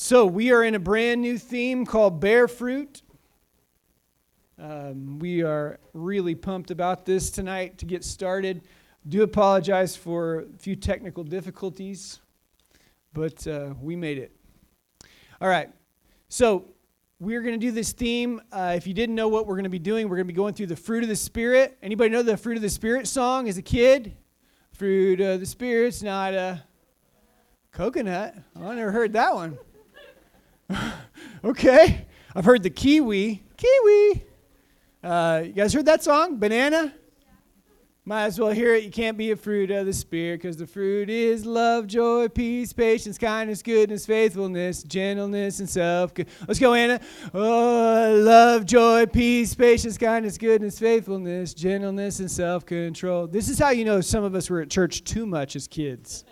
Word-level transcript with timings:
So, 0.00 0.26
we 0.26 0.52
are 0.52 0.62
in 0.62 0.76
a 0.76 0.78
brand 0.78 1.22
new 1.22 1.36
theme 1.38 1.84
called 1.84 2.20
Bear 2.20 2.46
Fruit. 2.46 3.02
Um, 4.56 5.18
we 5.18 5.42
are 5.42 5.80
really 5.92 6.36
pumped 6.36 6.70
about 6.70 7.04
this 7.04 7.30
tonight 7.30 7.78
to 7.78 7.84
get 7.84 8.04
started. 8.04 8.62
Do 9.08 9.24
apologize 9.24 9.96
for 9.96 10.42
a 10.42 10.58
few 10.58 10.76
technical 10.76 11.24
difficulties, 11.24 12.20
but 13.12 13.44
uh, 13.48 13.74
we 13.82 13.96
made 13.96 14.18
it. 14.18 14.30
All 15.40 15.48
right. 15.48 15.68
So, 16.28 16.66
we're 17.18 17.42
going 17.42 17.58
to 17.58 17.66
do 17.66 17.72
this 17.72 17.90
theme. 17.90 18.40
Uh, 18.52 18.74
if 18.76 18.86
you 18.86 18.94
didn't 18.94 19.16
know 19.16 19.26
what 19.26 19.48
we're 19.48 19.56
going 19.56 19.64
to 19.64 19.68
be 19.68 19.80
doing, 19.80 20.08
we're 20.08 20.14
going 20.14 20.28
to 20.28 20.32
be 20.32 20.36
going 20.36 20.54
through 20.54 20.66
the 20.66 20.76
fruit 20.76 21.02
of 21.02 21.08
the 21.08 21.16
Spirit. 21.16 21.76
Anybody 21.82 22.10
know 22.10 22.22
the 22.22 22.36
fruit 22.36 22.54
of 22.54 22.62
the 22.62 22.70
Spirit 22.70 23.08
song 23.08 23.48
as 23.48 23.58
a 23.58 23.62
kid? 23.62 24.16
Fruit 24.74 25.20
of 25.20 25.40
the 25.40 25.46
Spirit's 25.46 26.04
not 26.04 26.34
a 26.34 26.62
coconut. 27.72 28.36
I 28.54 28.76
never 28.76 28.92
heard 28.92 29.14
that 29.14 29.34
one. 29.34 29.58
okay. 31.44 32.06
I've 32.34 32.44
heard 32.44 32.62
the 32.62 32.70
kiwi. 32.70 33.42
Kiwi. 33.56 34.24
Uh, 35.02 35.42
you 35.44 35.52
guys 35.52 35.72
heard 35.72 35.86
that 35.86 36.02
song? 36.02 36.38
Banana? 36.38 36.94
Might 38.08 38.24
as 38.24 38.40
well 38.40 38.50
hear 38.50 38.74
it. 38.74 38.84
You 38.84 38.90
can't 38.90 39.18
be 39.18 39.32
a 39.32 39.36
fruit 39.36 39.70
of 39.70 39.84
the 39.84 39.92
Spirit 39.92 40.40
because 40.40 40.56
the 40.56 40.66
fruit 40.66 41.10
is 41.10 41.44
love, 41.44 41.86
joy, 41.86 42.28
peace, 42.28 42.72
patience, 42.72 43.18
kindness, 43.18 43.62
goodness, 43.62 44.06
faithfulness, 44.06 44.82
gentleness, 44.82 45.60
and 45.60 45.68
self. 45.68 46.14
Let's 46.46 46.58
go, 46.58 46.72
Anna. 46.72 47.00
Oh, 47.34 48.18
love, 48.18 48.64
joy, 48.64 49.04
peace, 49.04 49.54
patience, 49.54 49.98
kindness, 49.98 50.38
goodness, 50.38 50.78
faithfulness, 50.78 51.52
gentleness, 51.52 52.20
and 52.20 52.30
self 52.30 52.64
control. 52.64 53.26
This 53.26 53.50
is 53.50 53.58
how 53.58 53.70
you 53.70 53.84
know 53.84 54.00
some 54.00 54.24
of 54.24 54.34
us 54.34 54.48
were 54.48 54.62
at 54.62 54.70
church 54.70 55.04
too 55.04 55.26
much 55.26 55.54
as 55.54 55.68
kids. 55.68 56.24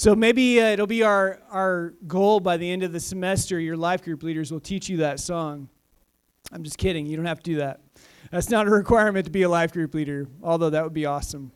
So 0.00 0.16
maybe 0.16 0.58
uh, 0.58 0.68
it'll 0.68 0.86
be 0.86 1.02
our, 1.02 1.40
our 1.50 1.92
goal 2.06 2.40
by 2.40 2.56
the 2.56 2.70
end 2.70 2.82
of 2.82 2.90
the 2.90 3.00
semester. 3.00 3.60
Your 3.60 3.76
life 3.76 4.02
group 4.02 4.22
leaders 4.22 4.50
will 4.50 4.58
teach 4.58 4.88
you 4.88 4.96
that 4.96 5.20
song. 5.20 5.68
I'm 6.50 6.62
just 6.62 6.78
kidding. 6.78 7.04
You 7.04 7.18
don't 7.18 7.26
have 7.26 7.40
to 7.40 7.50
do 7.50 7.56
that. 7.56 7.82
That's 8.30 8.48
not 8.48 8.66
a 8.66 8.70
requirement 8.70 9.26
to 9.26 9.30
be 9.30 9.42
a 9.42 9.48
life 9.50 9.74
group 9.74 9.92
leader, 9.92 10.26
although 10.42 10.70
that 10.70 10.82
would 10.82 10.94
be 10.94 11.04
awesome. 11.04 11.52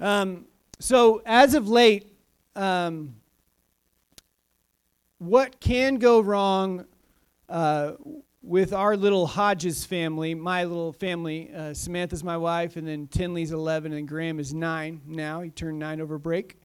Um, 0.00 0.46
so, 0.80 1.22
as 1.24 1.54
of 1.54 1.68
late, 1.68 2.12
um, 2.56 3.14
what 5.18 5.60
can 5.60 5.98
go 5.98 6.18
wrong 6.18 6.84
uh, 7.48 7.92
with 8.42 8.72
our 8.72 8.96
little 8.96 9.28
Hodges 9.28 9.84
family, 9.84 10.34
my 10.34 10.64
little 10.64 10.92
family? 10.92 11.52
Uh, 11.54 11.72
Samantha's 11.74 12.24
my 12.24 12.36
wife, 12.36 12.74
and 12.74 12.88
then 12.88 13.06
Tinley's 13.06 13.52
11, 13.52 13.92
and 13.92 14.08
Graham 14.08 14.40
is 14.40 14.52
9 14.52 15.02
now. 15.06 15.42
He 15.42 15.50
turned 15.50 15.78
9 15.78 16.00
over 16.00 16.18
break. 16.18 16.56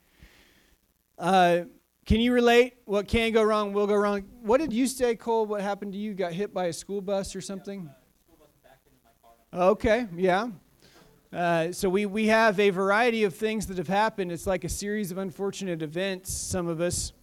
Uh, 1.22 1.66
can 2.08 2.20
you 2.20 2.34
relate? 2.34 2.78
What 2.86 3.08
can 3.08 3.32
go 3.32 3.44
wrong 3.44 3.74
will 3.74 3.86
go 3.86 3.94
wrong. 3.94 4.24
What 4.42 4.60
did 4.60 4.74
you 4.74 4.88
say, 4.88 5.16
Cole? 5.16 5.46
What 5.46 5.62
happened 5.62 5.94
to 5.94 6.00
you? 6.00 6.16
Got 6.16 6.34
hit 6.34 6.52
by 6.52 6.66
a 6.66 6.74
school 6.74 7.00
bus 7.00 7.36
or 7.36 7.42
something? 7.42 7.88
Okay, 9.54 10.08
yeah. 10.16 10.48
Uh, 11.32 11.72
so 11.72 11.90
we, 11.90 12.08
we 12.08 12.26
have 12.26 12.60
a 12.60 12.72
variety 12.72 13.24
of 13.24 13.36
things 13.36 13.68
that 13.68 13.78
have 13.78 13.88
happened. 13.88 14.32
It's 14.32 14.48
like 14.48 14.64
a 14.64 14.70
series 14.70 15.12
of 15.12 15.20
unfortunate 15.20 15.84
events, 15.84 16.34
some 16.34 16.68
of 16.68 16.82
us. 16.82 17.14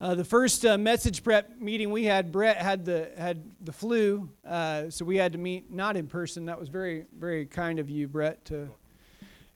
Uh, 0.00 0.14
the 0.14 0.24
first 0.24 0.64
uh, 0.64 0.78
message 0.78 1.24
prep 1.24 1.58
meeting 1.58 1.90
we 1.90 2.04
had, 2.04 2.30
Brett 2.30 2.58
had 2.58 2.84
the 2.84 3.10
had 3.18 3.42
the 3.60 3.72
flu, 3.72 4.30
uh, 4.46 4.88
so 4.88 5.04
we 5.04 5.16
had 5.16 5.32
to 5.32 5.38
meet 5.38 5.72
not 5.72 5.96
in 5.96 6.06
person. 6.06 6.44
That 6.44 6.60
was 6.60 6.68
very 6.68 7.06
very 7.18 7.44
kind 7.44 7.80
of 7.80 7.90
you, 7.90 8.06
Brett. 8.06 8.44
To, 8.46 8.68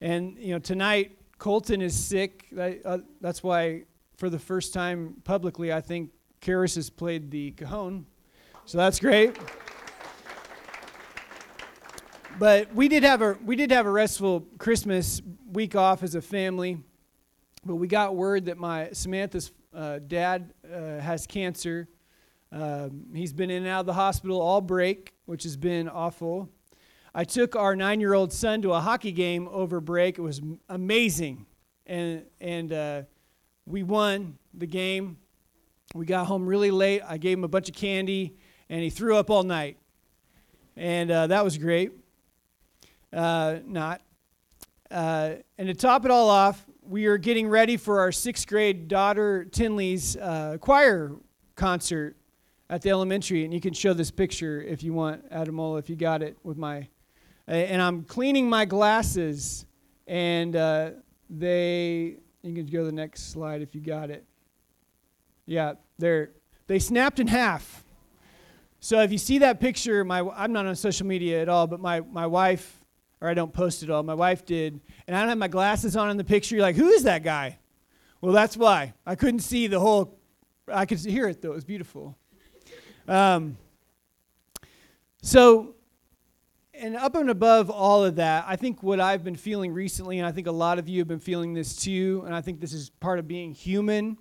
and 0.01 0.37
you 0.39 0.53
know 0.53 0.59
tonight 0.59 1.16
Colton 1.39 1.83
is 1.83 1.95
sick. 1.95 2.47
That, 2.53 2.81
uh, 2.84 2.98
that's 3.20 3.42
why, 3.42 3.84
for 4.17 4.31
the 4.31 4.39
first 4.39 4.73
time 4.73 5.17
publicly, 5.25 5.73
I 5.73 5.81
think 5.81 6.11
Karis 6.41 6.77
has 6.77 6.91
played 6.91 7.31
the 7.31 7.51
cajon. 7.53 8.06
So 8.65 8.79
that's 8.79 8.98
great. 8.98 9.37
But 12.39 12.74
we 12.74 12.89
did 12.89 13.02
have 13.02 13.23
a 13.23 13.39
we 13.45 13.57
did 13.57 13.70
have 13.70 13.86
a 13.86 13.91
restful 13.91 14.41
Christmas 14.58 15.23
week 15.51 15.74
off 15.74 16.02
as 16.02 16.14
a 16.14 16.23
family. 16.23 16.79
But 17.64 17.77
we 17.77 17.89
got 17.89 18.14
word 18.14 18.47
that 18.47 18.58
my 18.58 18.91
Samantha's 18.92 19.53
uh, 19.74 20.01
dad 20.07 20.53
uh, 20.73 21.01
has 21.01 21.27
cancer. 21.27 21.89
Um, 22.53 23.07
he's 23.14 23.33
been 23.33 23.51
in 23.51 23.63
and 23.63 23.68
out 23.68 23.80
of 23.80 23.86
the 23.86 23.95
hospital 23.95 24.41
all 24.41 24.61
break, 24.61 25.14
which 25.24 25.42
has 25.42 25.57
been 25.57 25.89
awful. 25.89 26.48
I 27.19 27.25
took 27.25 27.57
our 27.57 27.75
nine 27.75 27.99
year 27.99 28.13
old 28.13 28.31
son 28.31 28.61
to 28.61 28.75
a 28.75 28.81
hockey 28.81 29.11
game 29.11 29.49
over 29.51 29.81
break. 29.81 30.19
It 30.19 30.21
was 30.21 30.43
amazing. 30.69 31.47
And, 31.87 32.27
and 32.43 32.71
uh, 32.71 33.03
we 33.65 33.83
won 33.85 34.37
the 34.53 34.67
game. 34.67 35.17
We 35.95 36.05
got 36.05 36.27
home 36.27 36.45
really 36.45 36.71
late. 36.71 37.01
I 37.09 37.17
gave 37.17 37.39
him 37.39 37.45
a 37.45 37.49
bunch 37.49 37.71
of 37.71 37.75
candy, 37.75 38.37
and 38.69 38.83
he 38.83 38.91
threw 38.91 39.17
up 39.17 39.31
all 39.31 39.45
night. 39.45 39.79
And 40.77 41.11
uh, 41.11 41.29
that 41.29 41.43
was 41.43 41.57
great. 41.57 41.93
Uh, 43.11 43.61
not. 43.65 44.03
Uh, 44.91 45.37
and 45.57 45.69
to 45.69 45.75
top 45.75 46.05
it 46.05 46.11
all 46.11 46.29
off, 46.29 46.67
we 46.87 47.07
are 47.07 47.17
getting 47.17 47.48
ready 47.48 47.79
for 47.79 47.98
our 48.01 48.13
sixth 48.13 48.47
grade 48.47 48.89
daughter 48.89 49.47
Tinley's 49.47 50.19
uh, 50.19 50.59
choir 50.61 51.13
concert 51.55 52.15
at 52.69 52.83
the 52.83 52.91
elementary. 52.91 53.47
And 53.47 53.55
you 53.55 53.61
can 53.63 53.73
show 53.73 53.95
this 53.95 54.11
picture 54.11 54.61
if 54.61 54.83
you 54.83 54.93
want, 54.93 55.31
Adamola, 55.31 55.79
if 55.79 55.89
you 55.89 55.97
got 55.97 56.23
it 56.23 56.37
with 56.43 56.59
my 56.59 56.89
and 57.46 57.80
I'm 57.80 58.02
cleaning 58.02 58.48
my 58.48 58.64
glasses, 58.64 59.67
and 60.07 60.55
uh, 60.57 60.90
they. 61.30 62.18
You 62.42 62.55
can 62.55 62.67
go 62.67 62.80
to 62.80 62.86
the 62.86 62.92
next 62.92 63.33
slide 63.33 63.61
if 63.61 63.74
you 63.74 63.80
got 63.80 64.11
it. 64.11 64.24
Yeah, 65.46 65.74
they're 65.98 66.30
they 66.67 66.79
snapped 66.79 67.20
in 67.20 67.27
half. 67.27 67.85
So 68.80 69.01
if 69.01 69.11
you 69.11 69.18
see 69.18 69.39
that 69.39 69.61
picture, 69.61 70.05
my 70.05 70.20
I'm 70.20 70.52
not 70.52 70.67
on 70.67 70.77
social 70.77 71.06
media 71.06 71.40
at 71.42 71.48
all, 71.48 71.67
but 71.67 71.80
my 71.80 72.01
my 72.01 72.27
wife, 72.27 72.85
or 73.20 73.29
I 73.29 73.35
don't 73.35 73.52
post 73.52 73.83
it 73.83 73.90
all. 73.90 74.02
My 74.02 74.14
wife 74.14 74.45
did, 74.45 74.80
and 75.06 75.17
I 75.17 75.20
don't 75.20 75.29
have 75.29 75.39
my 75.39 75.48
glasses 75.48 75.96
on 75.96 76.11
in 76.11 76.17
the 76.17 76.24
picture. 76.24 76.56
You're 76.56 76.62
like, 76.62 76.77
who 76.77 76.89
is 76.89 77.05
that 77.05 77.23
guy? 77.23 77.58
Well, 78.20 78.33
that's 78.33 78.56
why 78.56 78.95
I 79.06 79.14
couldn't 79.14 79.40
see 79.40 79.67
the 79.67 79.80
whole. 79.80 80.18
I 80.68 80.85
could 80.85 80.98
hear 80.98 81.29
it 81.29 81.40
though. 81.42 81.52
It 81.52 81.55
was 81.55 81.64
beautiful. 81.64 82.17
Um, 83.06 83.56
so 85.23 85.76
and 86.79 86.97
up 86.97 87.14
and 87.14 87.31
above 87.31 87.70
all 87.70 88.05
of 88.05 88.17
that, 88.17 88.45
I 88.47 88.57
think 88.57 88.83
what 88.83 89.01
I've 89.01 89.25
been 89.25 89.37
feeling 89.37 89.73
recently, 89.73 90.19
and 90.19 90.27
I 90.27 90.33
think 90.33 90.47
a 90.47 90.53
lot 90.53 90.79
of 90.79 90.89
you 90.89 91.01
have 91.01 91.09
been 91.09 91.20
feeling 91.20 91.55
this 91.55 91.75
too, 91.75 92.23
and 92.27 92.35
I 92.35 92.41
think 92.41 92.61
this 92.61 92.73
is 92.73 92.91
part 93.01 93.19
of 93.19 93.27
being 93.27 93.53
human, 93.53 94.19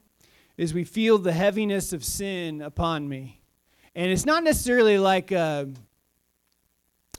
is 0.57 0.73
we 0.73 0.83
feel 0.83 1.17
the 1.17 1.33
heaviness 1.33 1.91
of 1.93 2.03
sin 2.03 2.61
upon 2.61 3.07
me. 3.09 3.41
And 3.93 4.11
it's 4.11 4.25
not 4.25 4.43
necessarily 4.43 4.97
like, 4.97 5.31
uh, 5.31 5.65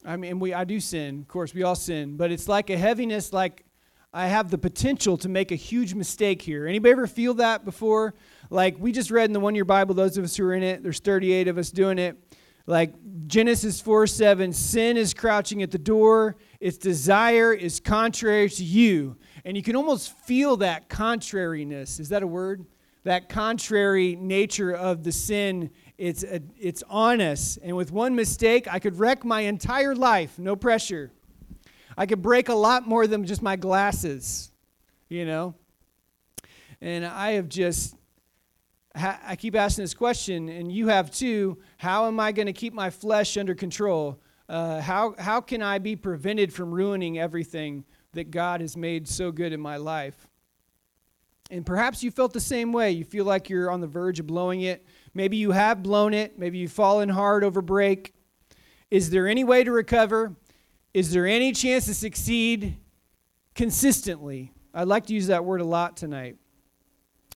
I 0.05 0.17
mean, 0.17 0.39
we 0.39 0.55
I 0.55 0.65
do 0.65 0.81
sin, 0.81 1.21
of 1.21 1.29
course, 1.29 1.53
we 1.53 1.63
all 1.63 1.75
sin, 1.75 2.17
but 2.17 2.31
it's 2.31 2.49
like 2.49 2.71
a 2.71 2.79
heaviness, 2.79 3.33
like 3.33 3.65
I 4.13 4.29
have 4.29 4.51
the 4.51 4.59
potential 4.59 5.19
to 5.19 5.29
make 5.29 5.53
a 5.53 5.57
huge 5.57 5.95
mistake 5.95 6.41
here. 6.41 6.67
Anybody 6.67 6.93
ever 6.93 7.07
feel 7.07 7.35
that 7.35 7.65
before? 7.65 8.15
Like 8.49 8.77
we 8.79 8.93
just 8.93 9.11
read 9.11 9.27
in 9.27 9.33
the 9.33 9.41
one 9.41 9.55
year 9.55 9.65
Bible, 9.65 9.95
those 9.95 10.17
of 10.17 10.25
us 10.25 10.37
who 10.37 10.45
are 10.45 10.55
in 10.55 10.63
it, 10.63 10.83
there's 10.83 11.01
38 11.01 11.49
of 11.49 11.59
us 11.59 11.71
doing 11.71 11.99
it 11.99 12.26
like 12.67 12.95
Genesis 13.27 13.81
4 13.81 14.07
7, 14.07 14.53
sin 14.53 14.97
is 14.97 15.15
crouching 15.15 15.63
at 15.63 15.71
the 15.71 15.79
door, 15.79 16.37
its 16.61 16.79
desire 16.79 17.53
is 17.53 17.81
contrary 17.81 18.49
to 18.51 18.65
you. 18.65 19.17
And 19.45 19.57
you 19.57 19.63
can 19.63 19.77
almost 19.77 20.17
feel 20.25 20.57
that 20.59 20.89
contrariness. 20.89 22.01
Is 22.01 22.09
that 22.09 22.23
a 22.23 22.27
word? 22.27 22.67
That 23.05 23.29
contrary 23.29 24.17
nature 24.17 24.73
of 24.73 25.05
the 25.05 25.13
sin, 25.13 25.71
it's, 25.97 26.25
a, 26.25 26.41
it's 26.59 26.83
on 26.89 27.21
us. 27.21 27.57
And 27.63 27.77
with 27.77 27.93
one 27.93 28.17
mistake, 28.17 28.67
I 28.69 28.81
could 28.81 28.99
wreck 28.99 29.25
my 29.25 29.43
entire 29.43 29.95
life, 29.95 30.39
no 30.39 30.57
pressure. 30.57 31.13
I 31.97 32.07
could 32.07 32.21
break 32.21 32.49
a 32.49 32.55
lot 32.55 32.87
more 32.87 33.07
than 33.07 33.25
just 33.25 33.43
my 33.43 33.57
glasses, 33.57 34.51
you 35.09 35.25
know? 35.25 35.55
And 36.81 37.07
I 37.07 37.33
have 37.33 37.49
just 37.49 37.97
I 38.99 39.37
keep 39.37 39.55
asking 39.55 39.85
this 39.85 39.93
question, 39.93 40.49
and 40.49 40.73
you 40.73 40.89
have 40.89 41.11
too. 41.11 41.59
How 41.77 42.07
am 42.07 42.19
I 42.19 42.33
going 42.33 42.47
to 42.47 42.53
keep 42.55 42.73
my 42.73 42.89
flesh 42.89 43.37
under 43.37 43.55
control? 43.55 44.19
Uh, 44.49 44.81
how, 44.81 45.15
how 45.19 45.43
can 45.43 45.61
I 45.61 45.79
be 45.79 45.97
prevented 45.97 46.51
from 46.53 46.73
ruining 46.73 47.19
everything 47.19 47.85
that 48.13 48.31
God 48.31 48.63
has 48.63 48.75
made 48.75 49.07
so 49.07 49.31
good 49.31 49.53
in 49.53 49.61
my 49.61 49.77
life? 49.77 50.29
And 51.51 51.67
perhaps 51.67 52.03
you 52.03 52.11
felt 52.11 52.33
the 52.33 52.41
same 52.41 52.73
way. 52.73 52.91
You 52.91 53.05
feel 53.05 53.27
like 53.27 53.51
you're 53.51 53.71
on 53.71 53.81
the 53.81 53.87
verge 53.87 54.19
of 54.19 54.27
blowing 54.27 54.63
it. 54.63 54.87
Maybe 55.13 55.37
you 55.37 55.51
have 55.51 55.83
blown 55.83 56.15
it. 56.15 56.39
Maybe 56.39 56.59
you've 56.59 56.73
fallen 56.73 57.11
hard 57.11 57.45
over 57.45 57.61
break. 57.61 58.15
Is 58.91 59.11
there 59.11 59.29
any 59.29 59.45
way 59.45 59.63
to 59.63 59.73
recover? 59.73 60.35
Is 60.95 61.13
there 61.13 61.27
any 61.27 61.53
chance 61.53 61.85
to 61.85 61.95
succeed 61.95 62.79
consistently? 63.55 64.53
I'd 64.73 64.89
like 64.89 65.07
to 65.07 65.15
use 65.15 65.27
that 65.27 65.45
word 65.45 65.61
a 65.61 65.65
lot 65.65 65.97
tonight. 65.97 66.37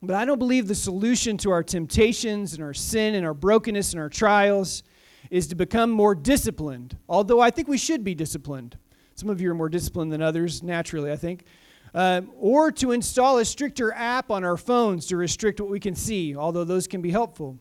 But 0.03 0.17
I 0.17 0.25
don't 0.25 0.39
believe 0.39 0.67
the 0.67 0.75
solution 0.75 1.37
to 1.39 1.51
our 1.51 1.63
temptations 1.63 2.55
and 2.55 2.63
our 2.63 2.73
sin 2.73 3.15
and 3.15 3.27
our 3.27 3.35
brokenness 3.35 3.93
and 3.93 4.01
our 4.01 4.09
trials 4.09 4.83
is 5.31 5.47
to 5.49 5.55
become 5.55 5.91
more 5.91 6.15
disciplined, 6.15 6.97
although 7.07 7.41
I 7.41 7.51
think 7.51 7.69
we 7.69 7.77
should 7.77 8.03
be 8.03 8.15
disciplined. 8.15 8.79
Some 9.15 9.29
of 9.29 9.43
you 9.43 9.51
are 9.51 9.55
more 9.55 9.69
disciplined 9.69 10.11
than 10.11 10.23
others, 10.23 10.63
naturally, 10.63 11.13
I 11.13 11.17
think. 11.17 11.45
Um, 11.93 12.31
or 12.39 12.73
to 12.73 12.93
install 12.93 13.39
a 13.39 13.45
stricter 13.45 13.93
app 13.93 14.31
on 14.31 14.43
our 14.43 14.57
phones 14.57 15.07
to 15.07 15.19
restrict 15.19 15.61
what 15.61 15.69
we 15.69 15.81
can 15.81 15.95
see, 15.95 16.35
although 16.35 16.65
those 16.65 16.87
can 16.87 17.03
be 17.03 17.11
helpful. 17.11 17.59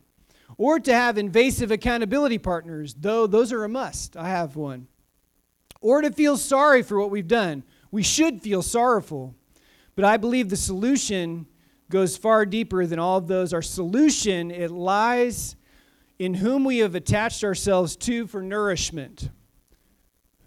Or 0.56 0.80
to 0.80 0.92
have 0.94 1.18
invasive 1.18 1.70
accountability 1.70 2.38
partners, 2.38 2.94
though 2.98 3.26
those 3.26 3.52
are 3.52 3.64
a 3.64 3.68
must. 3.68 4.16
I 4.16 4.28
have 4.28 4.56
one. 4.56 4.86
Or 5.82 6.00
to 6.00 6.10
feel 6.10 6.38
sorry 6.38 6.82
for 6.82 6.98
what 6.98 7.10
we've 7.10 7.28
done. 7.28 7.64
We 7.90 8.02
should 8.02 8.40
feel 8.40 8.62
sorrowful. 8.62 9.34
But 9.94 10.04
I 10.04 10.16
believe 10.16 10.48
the 10.48 10.56
solution 10.56 11.46
goes 11.90 12.16
far 12.16 12.46
deeper 12.46 12.86
than 12.86 12.98
all 12.98 13.18
of 13.18 13.26
those. 13.26 13.52
Our 13.52 13.60
solution, 13.62 14.50
it 14.50 14.70
lies 14.70 15.56
in 16.18 16.34
whom 16.34 16.64
we 16.64 16.78
have 16.78 16.94
attached 16.94 17.44
ourselves 17.44 17.96
to 17.96 18.26
for 18.26 18.40
nourishment. 18.40 19.30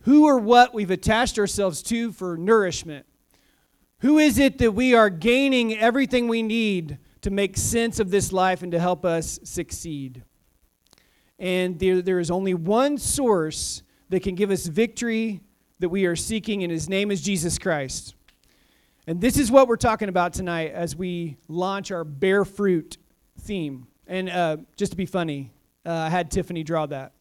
Who 0.02 0.26
or 0.26 0.40
what 0.40 0.74
we've 0.74 0.92
attached 0.92 1.38
ourselves 1.38 1.84
to 1.84 2.12
for 2.12 2.38
nourishment. 2.38 3.06
Who 4.00 4.18
is 4.18 4.38
it 4.38 4.58
that 4.58 4.74
we 4.74 4.96
are 4.96 5.10
gaining 5.10 5.78
everything 5.78 6.28
we 6.28 6.44
need 6.44 6.98
to 7.22 7.32
make 7.32 7.56
sense 7.56 8.00
of 8.00 8.12
this 8.12 8.34
life 8.34 8.62
and 8.62 8.72
to 8.72 8.80
help 8.80 9.06
us 9.06 9.40
succeed? 9.44 10.24
And 11.40 11.80
there, 11.80 12.02
there 12.02 12.20
is 12.20 12.32
only 12.32 12.54
one 12.54 12.98
source 12.98 13.84
that 14.10 14.24
can 14.24 14.36
give 14.36 14.52
us 14.52 14.66
victory 14.66 15.42
that 15.80 15.90
we 15.90 16.06
are 16.06 16.16
seeking, 16.16 16.64
and 16.64 16.72
his 16.72 16.88
name 16.88 17.12
is 17.12 17.22
Jesus 17.22 17.58
Christ. 17.58 18.16
And 19.06 19.20
this 19.20 19.38
is 19.38 19.52
what 19.52 19.68
we're 19.68 19.76
talking 19.76 20.08
about 20.08 20.34
tonight 20.34 20.72
as 20.72 20.96
we 20.96 21.36
launch 21.50 21.92
our 21.92 22.06
bear 22.06 22.46
fruit 22.46 22.98
theme. 23.42 23.88
And 24.08 24.30
uh, 24.30 24.58
just 24.78 24.94
to 24.94 24.98
be 24.98 25.06
funny, 25.06 25.52
uh, 25.86 25.92
I 25.92 26.10
had 26.10 26.32
Tiffany 26.32 26.64
draw 26.64 26.86
that. 26.86 27.12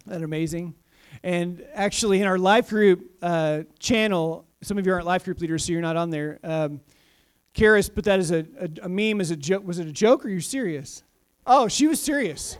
Isn't 0.00 0.20
that 0.20 0.24
amazing? 0.24 0.74
And 1.22 1.64
actually, 1.72 2.20
in 2.20 2.26
our 2.26 2.38
life 2.38 2.68
group 2.68 3.10
uh, 3.22 3.62
channel, 3.78 4.46
some 4.62 4.76
of 4.76 4.86
you 4.86 4.92
aren't 4.92 5.06
life 5.06 5.24
group 5.24 5.40
leaders, 5.40 5.64
so 5.64 5.72
you're 5.72 5.80
not 5.80 5.96
on 5.96 6.10
there. 6.10 6.38
Um, 6.44 6.82
Karis 7.54 7.92
put 7.92 8.04
that 8.04 8.18
as 8.18 8.30
a, 8.30 8.46
a, 8.60 8.68
a 8.82 8.88
meme 8.88 9.22
as 9.22 9.30
a 9.30 9.36
joke. 9.36 9.66
Was 9.66 9.78
it 9.78 9.86
a 9.86 9.92
joke 9.92 10.26
or 10.26 10.28
are 10.28 10.30
you 10.30 10.40
serious? 10.40 11.02
Oh, 11.46 11.68
she 11.68 11.86
was 11.86 12.02
serious. 12.02 12.58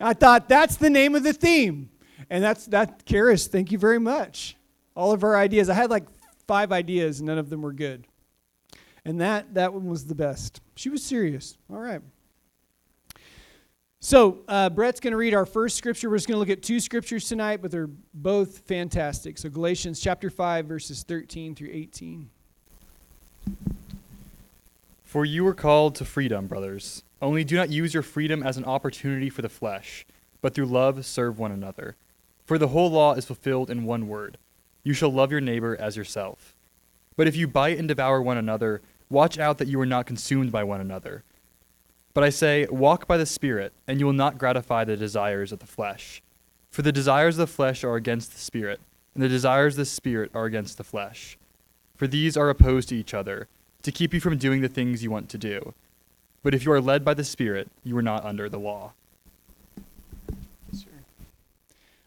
I 0.00 0.14
thought 0.14 0.48
that's 0.48 0.76
the 0.76 0.88
name 0.88 1.14
of 1.14 1.24
the 1.24 1.34
theme. 1.34 1.90
And 2.30 2.42
that's 2.42 2.66
that, 2.66 3.04
Karis, 3.04 3.48
thank 3.48 3.70
you 3.70 3.78
very 3.78 3.98
much. 3.98 4.56
All 4.94 5.12
of 5.12 5.22
our 5.24 5.36
ideas. 5.36 5.68
I 5.68 5.74
had 5.74 5.90
like 5.90 6.04
five 6.46 6.72
ideas, 6.72 7.20
none 7.20 7.38
of 7.38 7.50
them 7.50 7.62
were 7.62 7.72
good. 7.72 8.06
And 9.04 9.20
that, 9.20 9.54
that 9.54 9.72
one 9.72 9.86
was 9.86 10.06
the 10.06 10.14
best. 10.14 10.60
She 10.74 10.88
was 10.88 11.02
serious. 11.02 11.56
All 11.70 11.78
right. 11.78 12.00
So, 14.00 14.38
uh, 14.46 14.68
Brett's 14.70 15.00
going 15.00 15.12
to 15.12 15.16
read 15.16 15.34
our 15.34 15.46
first 15.46 15.76
scripture. 15.76 16.10
We're 16.10 16.16
just 16.16 16.28
going 16.28 16.36
to 16.36 16.38
look 16.40 16.50
at 16.50 16.62
two 16.62 16.80
scriptures 16.80 17.28
tonight, 17.28 17.62
but 17.62 17.70
they're 17.70 17.90
both 18.14 18.58
fantastic. 18.60 19.38
So, 19.38 19.48
Galatians 19.48 20.00
chapter 20.00 20.30
5, 20.30 20.66
verses 20.66 21.02
13 21.02 21.54
through 21.54 21.70
18. 21.72 22.30
For 25.04 25.24
you 25.24 25.44
were 25.44 25.54
called 25.54 25.94
to 25.96 26.04
freedom, 26.04 26.46
brothers. 26.46 27.02
Only 27.22 27.42
do 27.42 27.56
not 27.56 27.70
use 27.70 27.94
your 27.94 28.02
freedom 28.02 28.42
as 28.42 28.56
an 28.56 28.64
opportunity 28.64 29.30
for 29.30 29.42
the 29.42 29.48
flesh, 29.48 30.04
but 30.42 30.54
through 30.54 30.66
love 30.66 31.04
serve 31.06 31.38
one 31.38 31.52
another. 31.52 31.96
For 32.44 32.58
the 32.58 32.68
whole 32.68 32.90
law 32.90 33.14
is 33.14 33.24
fulfilled 33.24 33.70
in 33.70 33.84
one 33.84 34.08
word 34.08 34.38
you 34.86 34.92
shall 34.94 35.12
love 35.12 35.32
your 35.32 35.40
neighbor 35.40 35.76
as 35.80 35.96
yourself. 35.96 36.54
But 37.16 37.26
if 37.26 37.34
you 37.34 37.48
bite 37.48 37.76
and 37.76 37.88
devour 37.88 38.22
one 38.22 38.36
another, 38.36 38.82
watch 39.10 39.36
out 39.36 39.58
that 39.58 39.66
you 39.66 39.80
are 39.80 39.84
not 39.84 40.06
consumed 40.06 40.52
by 40.52 40.62
one 40.62 40.80
another. 40.80 41.24
But 42.14 42.22
I 42.22 42.30
say, 42.30 42.68
walk 42.70 43.08
by 43.08 43.16
the 43.16 43.26
Spirit, 43.26 43.72
and 43.88 43.98
you 43.98 44.06
will 44.06 44.12
not 44.12 44.38
gratify 44.38 44.84
the 44.84 44.96
desires 44.96 45.50
of 45.50 45.58
the 45.58 45.66
flesh. 45.66 46.22
For 46.70 46.82
the 46.82 46.92
desires 46.92 47.34
of 47.34 47.48
the 47.48 47.52
flesh 47.52 47.82
are 47.82 47.96
against 47.96 48.30
the 48.30 48.38
Spirit, 48.38 48.78
and 49.12 49.24
the 49.24 49.28
desires 49.28 49.74
of 49.74 49.78
the 49.78 49.86
Spirit 49.86 50.30
are 50.32 50.44
against 50.44 50.78
the 50.78 50.84
flesh. 50.84 51.36
For 51.96 52.06
these 52.06 52.36
are 52.36 52.48
opposed 52.48 52.88
to 52.90 52.96
each 52.96 53.12
other, 53.12 53.48
to 53.82 53.90
keep 53.90 54.14
you 54.14 54.20
from 54.20 54.38
doing 54.38 54.62
the 54.62 54.68
things 54.68 55.02
you 55.02 55.10
want 55.10 55.28
to 55.30 55.38
do. 55.38 55.74
But 56.44 56.54
if 56.54 56.64
you 56.64 56.70
are 56.70 56.80
led 56.80 57.04
by 57.04 57.14
the 57.14 57.24
Spirit, 57.24 57.68
you 57.82 57.98
are 57.98 58.02
not 58.02 58.24
under 58.24 58.48
the 58.48 58.60
law. 58.60 58.92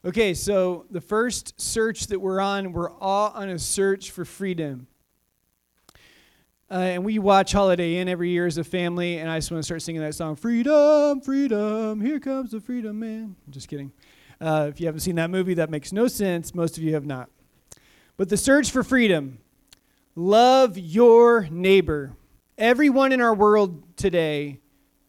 Okay, 0.06 0.34
so 0.34 0.86
the 0.90 1.02
first 1.02 1.60
search 1.60 2.08
that 2.08 2.22
we're 2.22 2.40
on, 2.40 2.72
we're 2.72 2.90
all 2.90 3.32
on 3.32 3.50
a 3.50 3.60
search 3.60 4.12
for 4.12 4.24
freedom. 4.24 4.88
Uh, 6.72 6.76
and 6.76 7.04
we 7.04 7.20
watch 7.20 7.52
Holiday 7.52 7.98
Inn 7.98 8.08
every 8.08 8.30
year 8.30 8.48
as 8.48 8.58
a 8.58 8.64
family, 8.64 9.18
and 9.18 9.30
I 9.30 9.40
just 9.40 9.52
want 9.52 9.60
to 9.60 9.66
start 9.66 9.82
singing 9.82 10.02
that 10.02 10.16
song, 10.16 10.38
Freedom, 10.38 11.20
Freedom, 11.20 12.00
Here 12.00 12.18
Comes 12.18 12.52
the 12.52 12.62
Freedom 12.62 12.98
Man. 12.98 13.36
I'm 13.46 13.52
just 13.52 13.68
kidding. 13.68 13.92
Uh, 14.40 14.68
if 14.70 14.80
you 14.80 14.86
haven't 14.86 15.02
seen 15.02 15.16
that 15.16 15.30
movie, 15.32 15.56
that 15.56 15.70
makes 15.70 15.92
no 15.92 16.08
sense. 16.08 16.56
Most 16.56 16.78
of 16.78 16.84
you 16.84 16.94
have 16.94 17.06
not. 17.06 17.30
But 18.16 18.30
the 18.30 18.38
search 18.38 18.72
for 18.72 18.84
freedom 18.84 19.40
love 20.16 20.78
your 20.78 21.50
neighbor. 21.50 22.14
Everyone 22.58 23.12
in 23.12 23.20
our 23.20 23.36
world 23.36 23.98
today 23.98 24.62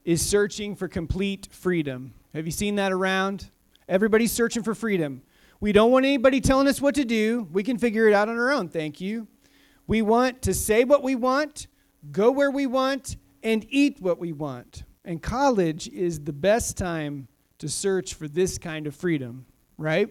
is 0.05 0.21
searching 0.21 0.75
for 0.75 0.89
complete 0.89 1.47
freedom. 1.53 2.15
Have 2.35 2.47
you 2.47 2.53
seen 2.53 2.75
that 2.75 2.91
around? 2.91 3.51
Everybody's 3.91 4.31
searching 4.31 4.63
for 4.63 4.73
freedom. 4.73 5.21
We 5.59 5.73
don't 5.73 5.91
want 5.91 6.07
anybody 6.07 6.41
telling 6.41 6.69
us 6.69 6.81
what 6.81 6.95
to 6.95 7.05
do. 7.05 7.49
We 7.53 7.65
can 7.65 7.77
figure 7.77 8.07
it 8.07 8.15
out 8.15 8.29
on 8.29 8.39
our 8.39 8.53
own, 8.53 8.69
thank 8.69 9.01
you. 9.01 9.27
We 9.89 10.01
want 10.01 10.43
to 10.43 10.55
say 10.55 10.85
what 10.85 11.03
we 11.03 11.17
want, 11.17 11.67
go 12.13 12.31
where 12.31 12.53
we 12.53 12.67
want, 12.67 13.17
and 13.43 13.67
eat 13.69 14.01
what 14.01 14.21
we 14.21 14.33
want. 14.33 14.85
And 15.05 15.21
college 15.21 15.89
is 15.89 16.21
the 16.21 16.33
best 16.33 16.79
time 16.79 17.27
to 17.59 17.69
search 17.69 18.15
for 18.15 18.29
this 18.29 18.59
kind 18.59 18.87
of 18.87 18.95
freedom, 18.95 19.45
right? 19.77 20.09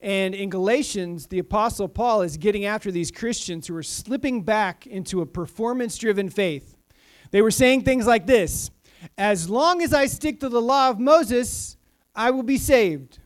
And 0.00 0.34
in 0.34 0.48
Galatians, 0.48 1.26
the 1.26 1.40
Apostle 1.40 1.88
Paul 1.88 2.22
is 2.22 2.38
getting 2.38 2.64
after 2.64 2.90
these 2.90 3.10
Christians 3.10 3.66
who 3.66 3.76
are 3.76 3.82
slipping 3.82 4.44
back 4.44 4.86
into 4.86 5.20
a 5.20 5.26
performance 5.26 5.98
driven 5.98 6.30
faith. 6.30 6.74
They 7.32 7.42
were 7.42 7.50
saying 7.50 7.82
things 7.82 8.06
like 8.06 8.26
this 8.26 8.70
As 9.18 9.50
long 9.50 9.82
as 9.82 9.92
I 9.92 10.06
stick 10.06 10.40
to 10.40 10.48
the 10.48 10.62
law 10.62 10.88
of 10.88 10.98
Moses, 10.98 11.76
I 12.14 12.30
will 12.30 12.42
be 12.42 12.58
saved. 12.58 13.18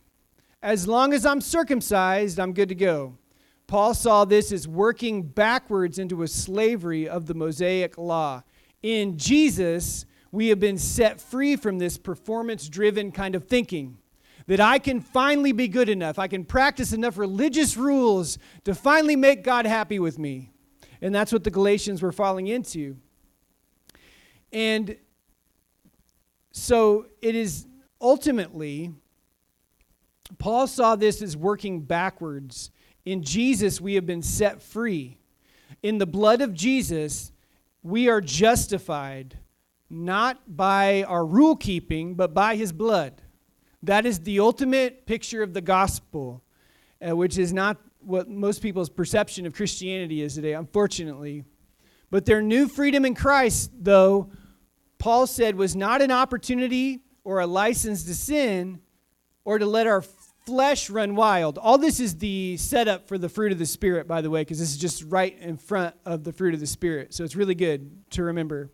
As 0.62 0.86
long 0.86 1.12
as 1.12 1.26
I'm 1.26 1.40
circumcised, 1.40 2.38
I'm 2.38 2.52
good 2.52 2.68
to 2.68 2.74
go. 2.74 3.18
Paul 3.66 3.94
saw 3.94 4.24
this 4.24 4.52
as 4.52 4.68
working 4.68 5.22
backwards 5.22 5.98
into 5.98 6.22
a 6.22 6.28
slavery 6.28 7.08
of 7.08 7.26
the 7.26 7.34
Mosaic 7.34 7.98
law. 7.98 8.42
In 8.82 9.18
Jesus, 9.18 10.06
we 10.30 10.48
have 10.48 10.60
been 10.60 10.78
set 10.78 11.20
free 11.20 11.56
from 11.56 11.78
this 11.78 11.98
performance 11.98 12.68
driven 12.68 13.10
kind 13.10 13.34
of 13.34 13.48
thinking. 13.48 13.98
That 14.46 14.60
I 14.60 14.78
can 14.78 15.00
finally 15.00 15.50
be 15.50 15.66
good 15.66 15.88
enough. 15.88 16.20
I 16.20 16.28
can 16.28 16.44
practice 16.44 16.92
enough 16.92 17.18
religious 17.18 17.76
rules 17.76 18.38
to 18.62 18.76
finally 18.76 19.16
make 19.16 19.42
God 19.42 19.66
happy 19.66 19.98
with 19.98 20.20
me. 20.20 20.52
And 21.00 21.12
that's 21.12 21.32
what 21.32 21.42
the 21.42 21.50
Galatians 21.50 22.00
were 22.00 22.12
falling 22.12 22.46
into. 22.46 22.96
And 24.52 24.96
so 26.52 27.06
it 27.20 27.34
is 27.34 27.66
ultimately, 28.00 28.92
Paul 30.38 30.66
saw 30.66 30.96
this 30.96 31.22
as 31.22 31.36
working 31.36 31.80
backwards. 31.80 32.70
In 33.04 33.22
Jesus, 33.22 33.80
we 33.80 33.94
have 33.94 34.06
been 34.06 34.22
set 34.22 34.62
free. 34.62 35.18
In 35.82 35.98
the 35.98 36.06
blood 36.06 36.40
of 36.40 36.54
Jesus, 36.54 37.32
we 37.82 38.08
are 38.08 38.20
justified 38.20 39.38
not 39.88 40.56
by 40.56 41.04
our 41.04 41.24
rule 41.24 41.54
keeping, 41.54 42.14
but 42.14 42.34
by 42.34 42.56
his 42.56 42.72
blood. 42.72 43.22
That 43.82 44.04
is 44.04 44.20
the 44.20 44.40
ultimate 44.40 45.06
picture 45.06 45.42
of 45.42 45.54
the 45.54 45.60
gospel, 45.60 46.42
uh, 47.06 47.14
which 47.14 47.38
is 47.38 47.52
not 47.52 47.76
what 48.00 48.28
most 48.28 48.62
people's 48.62 48.90
perception 48.90 49.46
of 49.46 49.54
Christianity 49.54 50.22
is 50.22 50.34
today, 50.34 50.54
unfortunately. 50.54 51.44
But 52.10 52.24
their 52.24 52.42
new 52.42 52.68
freedom 52.68 53.04
in 53.04 53.14
Christ, 53.14 53.70
though, 53.78 54.30
Paul 54.98 55.26
said, 55.26 55.54
was 55.56 55.76
not 55.76 56.02
an 56.02 56.10
opportunity 56.10 57.02
or 57.26 57.40
a 57.40 57.46
license 57.46 58.04
to 58.04 58.14
sin 58.14 58.78
or 59.44 59.58
to 59.58 59.66
let 59.66 59.88
our 59.88 60.00
flesh 60.46 60.88
run 60.88 61.16
wild. 61.16 61.58
All 61.58 61.76
this 61.76 61.98
is 61.98 62.18
the 62.18 62.56
setup 62.56 63.08
for 63.08 63.18
the 63.18 63.28
fruit 63.28 63.50
of 63.50 63.58
the 63.58 63.66
Spirit, 63.66 64.06
by 64.06 64.20
the 64.20 64.30
way, 64.30 64.42
because 64.42 64.60
this 64.60 64.70
is 64.70 64.76
just 64.76 65.02
right 65.08 65.36
in 65.40 65.56
front 65.56 65.96
of 66.04 66.22
the 66.22 66.32
fruit 66.32 66.54
of 66.54 66.60
the 66.60 66.68
Spirit. 66.68 67.12
So 67.12 67.24
it's 67.24 67.34
really 67.34 67.56
good 67.56 68.08
to 68.12 68.22
remember. 68.22 68.70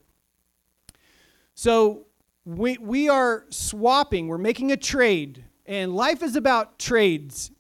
So 1.55 2.05
we, 2.45 2.77
we 2.77 3.09
are 3.09 3.47
swapping, 3.49 4.29
we're 4.29 4.37
making 4.37 4.71
a 4.71 4.77
trade, 4.77 5.43
and 5.65 5.97
life 5.97 6.23
is 6.23 6.37
about 6.37 6.79
trades 6.79 7.51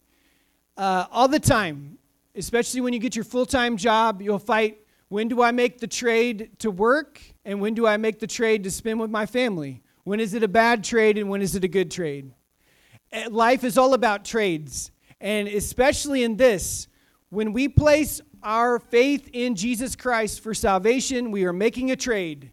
uh, 0.76 1.06
all 1.11 1.26
the 1.26 1.40
time. 1.40 1.96
Especially 2.34 2.82
when 2.82 2.92
you 2.92 2.99
get 2.99 3.16
your 3.16 3.25
full 3.25 3.46
time 3.46 3.78
job, 3.78 4.20
you'll 4.20 4.38
fight 4.38 4.78
when 5.08 5.28
do 5.28 5.42
I 5.42 5.52
make 5.52 5.78
the 5.78 5.87
trade 5.87 6.50
to 6.58 6.70
work, 6.70 7.22
and 7.46 7.62
when 7.62 7.72
do 7.72 7.87
I 7.87 7.96
make 7.96 8.18
the 8.18 8.26
trade 8.26 8.64
to 8.64 8.70
spend 8.70 9.00
with 9.00 9.11
my 9.11 9.25
family? 9.25 9.82
When 10.04 10.21
is 10.21 10.35
it 10.35 10.42
a 10.42 10.49
bad 10.49 10.82
trade 10.82 11.18
and 11.18 11.28
when 11.28 11.42
is 11.42 11.54
it 11.54 11.64
a 11.64 11.68
good 11.68 11.90
trade? 11.90 12.32
Eh, 13.12 13.28
life 13.30 13.62
is 13.62 13.78
all 13.78 13.94
about 13.94 14.25
trades. 14.25 14.90
And 15.21 15.47
especially 15.47 16.25
in 16.25 16.37
this, 16.37 16.88
when 17.28 17.52
we 17.52 17.68
place 17.68 18.21
our 18.42 18.78
faith 18.78 19.30
in 19.32 19.54
Jesus 19.54 19.94
Christ 19.94 20.40
for 20.40 20.54
salvation, 20.54 21.30
we 21.30 21.44
are 21.44 21.52
making 21.52 21.90
a 21.92 21.97
trade. 21.97 22.50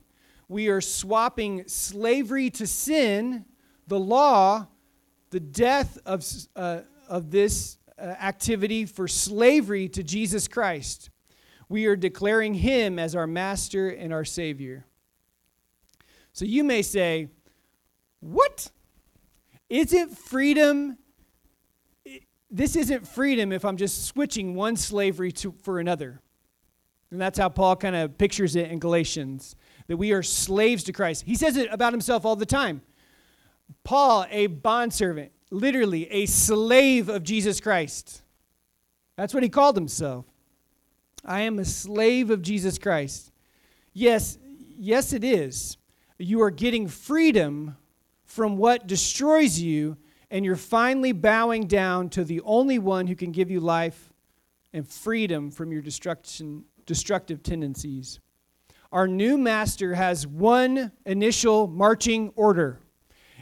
We 0.48 0.68
are 0.68 0.82
swapping 0.82 1.68
slavery 1.68 2.50
to 2.52 2.68
sin, 2.68 3.46
the 3.88 4.00
law, 4.00 4.68
the 5.32 5.40
death 5.40 5.98
of, 6.06 6.26
uh, 6.56 6.82
of 7.08 7.32
this 7.32 7.78
uh, 7.98 8.04
activity 8.04 8.86
for 8.86 9.08
slavery 9.08 9.90
to 9.90 10.04
Jesus 10.04 10.48
Christ. 10.48 11.10
We 11.68 11.86
are 11.86 11.96
declaring 11.96 12.54
him 12.54 13.00
as 13.00 13.16
our 13.16 13.28
master 13.28 13.90
and 13.90 14.14
our 14.14 14.26
savior. 14.26 14.86
So 16.34 16.46
you 16.46 16.64
may 16.64 16.82
say, 16.82 17.28
What? 18.20 18.72
Isn't 19.70 20.18
freedom 20.18 20.98
this 22.52 22.76
isn't 22.76 23.08
freedom 23.08 23.52
if 23.52 23.64
I'm 23.64 23.78
just 23.78 24.06
switching 24.06 24.56
one 24.56 24.76
slavery 24.76 25.32
to, 25.34 25.54
for 25.62 25.80
another. 25.80 26.22
And 27.12 27.22
that's 27.22 27.38
how 27.38 27.50
Paul 27.50 27.76
kind 27.76 27.96
of 27.96 28.18
pictures 28.18 28.56
it 28.56 28.72
in 28.72 28.80
Galatians 28.80 29.56
that 29.88 29.98
we 29.98 30.12
are 30.12 30.24
slaves 30.24 30.84
to 30.86 30.94
Christ. 30.94 31.24
He 31.26 31.36
says 31.36 31.58
it 31.58 31.68
about 31.72 31.94
himself 31.94 32.26
all 32.26 32.36
the 32.36 32.46
time. 32.46 32.82
Paul, 33.84 34.26
a 34.30 34.48
bondservant, 34.48 35.32
literally 35.52 36.10
a 36.12 36.26
slave 36.26 37.10
of 37.10 37.24
Jesus 37.24 37.60
Christ. 37.60 38.24
That's 39.16 39.34
what 39.34 39.44
he 39.44 39.50
called 39.50 39.76
himself. 39.76 40.26
I 41.26 41.42
am 41.42 41.60
a 41.60 41.66
slave 41.66 42.30
of 42.30 42.42
Jesus 42.42 42.78
Christ. 42.78 43.32
Yes, 43.94 44.38
yes, 44.78 45.14
it 45.14 45.24
is. 45.24 45.78
You 46.18 46.42
are 46.42 46.52
getting 46.52 46.88
freedom 46.88 47.76
from 48.30 48.58
what 48.58 48.86
destroys 48.86 49.60
you 49.60 49.98
and 50.30 50.46
you're 50.46 50.56
finally 50.56 51.12
bowing 51.12 51.66
down 51.66 52.10
to 52.10 52.24
the 52.24 52.40
only 52.42 52.78
one 52.78 53.08
who 53.08 53.16
can 53.16 53.32
give 53.32 53.50
you 53.50 53.60
life 53.60 54.14
and 54.72 54.88
freedom 54.88 55.50
from 55.50 55.72
your 55.72 55.82
destruction, 55.82 56.64
destructive 56.86 57.42
tendencies. 57.42 58.20
Our 58.92 59.08
new 59.08 59.36
master 59.36 59.96
has 59.96 60.28
one 60.28 60.92
initial 61.08 61.68
marching 61.68 62.32
order. 62.36 62.80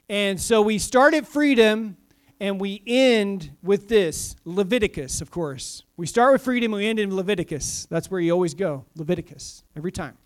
And 0.07 0.39
so 0.39 0.61
we 0.61 0.77
start 0.77 1.13
at 1.13 1.27
freedom 1.27 1.97
and 2.39 2.61
we 2.61 2.81
end 2.87 3.51
with 3.61 3.89
this 3.89 4.37
Leviticus, 4.45 5.19
of 5.19 5.29
course. 5.29 5.83
We 5.97 6.05
start 6.07 6.31
with 6.31 6.43
freedom, 6.43 6.71
we 6.71 6.87
end 6.87 6.99
in 6.99 7.13
Leviticus. 7.13 7.87
That's 7.89 8.09
where 8.09 8.21
you 8.21 8.31
always 8.31 8.53
go, 8.53 8.85
Leviticus, 8.95 9.65
every 9.75 9.91
time. 9.91 10.17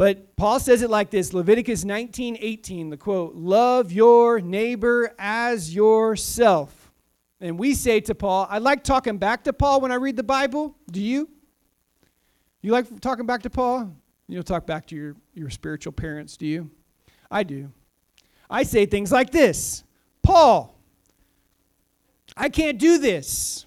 But 0.00 0.34
Paul 0.34 0.58
says 0.60 0.80
it 0.80 0.88
like 0.88 1.10
this 1.10 1.34
Leviticus 1.34 1.84
19 1.84 2.38
18, 2.40 2.88
the 2.88 2.96
quote, 2.96 3.34
love 3.34 3.92
your 3.92 4.40
neighbor 4.40 5.14
as 5.18 5.74
yourself. 5.74 6.90
And 7.38 7.58
we 7.58 7.74
say 7.74 8.00
to 8.00 8.14
Paul, 8.14 8.46
I 8.48 8.60
like 8.60 8.82
talking 8.82 9.18
back 9.18 9.44
to 9.44 9.52
Paul 9.52 9.82
when 9.82 9.92
I 9.92 9.96
read 9.96 10.16
the 10.16 10.22
Bible. 10.22 10.74
Do 10.90 11.02
you? 11.02 11.28
You 12.62 12.72
like 12.72 13.00
talking 13.00 13.26
back 13.26 13.42
to 13.42 13.50
Paul? 13.50 13.94
You 14.26 14.36
don't 14.36 14.46
talk 14.46 14.64
back 14.64 14.86
to 14.86 14.96
your, 14.96 15.16
your 15.34 15.50
spiritual 15.50 15.92
parents, 15.92 16.38
do 16.38 16.46
you? 16.46 16.70
I 17.30 17.42
do. 17.42 17.70
I 18.48 18.62
say 18.62 18.86
things 18.86 19.12
like 19.12 19.32
this 19.32 19.84
Paul, 20.22 20.80
I 22.38 22.48
can't 22.48 22.78
do 22.78 22.96
this. 22.96 23.66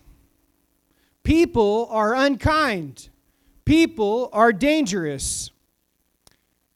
People 1.22 1.88
are 1.92 2.16
unkind. 2.16 3.10
People 3.66 4.32
are 4.34 4.52
dangerous. 4.52 5.52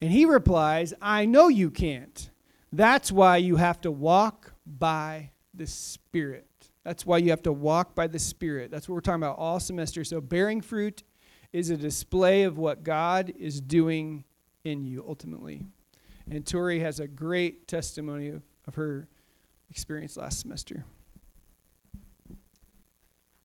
And 0.02 0.12
he 0.12 0.26
replies, 0.26 0.94
I 1.02 1.26
know 1.26 1.48
you 1.48 1.72
can't. 1.72 2.30
That's 2.72 3.12
why 3.12 3.38
you 3.38 3.56
have 3.56 3.82
to 3.82 3.92
walk 3.92 4.54
by 4.66 5.32
the 5.54 5.68
Spirit. 5.68 6.46
That's 6.84 7.06
why 7.06 7.18
you 7.18 7.32
have 7.32 7.44
to 7.44 7.52
walk 7.52 7.96
by 7.96 8.08
the 8.08 8.20
Spirit. 8.20 8.72
That's 8.72 8.88
what 8.88 8.96
we're 8.96 9.02
talking 9.02 9.24
about 9.24 9.38
all 9.38 9.60
semester. 9.60 10.04
So, 10.04 10.22
bearing 10.22 10.62
fruit 10.62 11.04
is 11.52 11.70
a 11.70 11.78
display 11.78 12.44
of 12.44 12.58
what 12.58 12.84
God 12.84 13.34
is 13.38 13.60
doing 13.60 14.24
in 14.64 14.86
you 14.86 15.04
ultimately. 15.08 15.64
And 16.30 16.46
Tori 16.46 16.80
has 16.80 17.00
a 17.00 17.08
great 17.08 17.68
testimony 17.68 18.30
of, 18.30 18.44
of 18.68 18.76
her 18.76 19.08
experience 19.70 20.18
last 20.18 20.42
semester. 20.42 20.86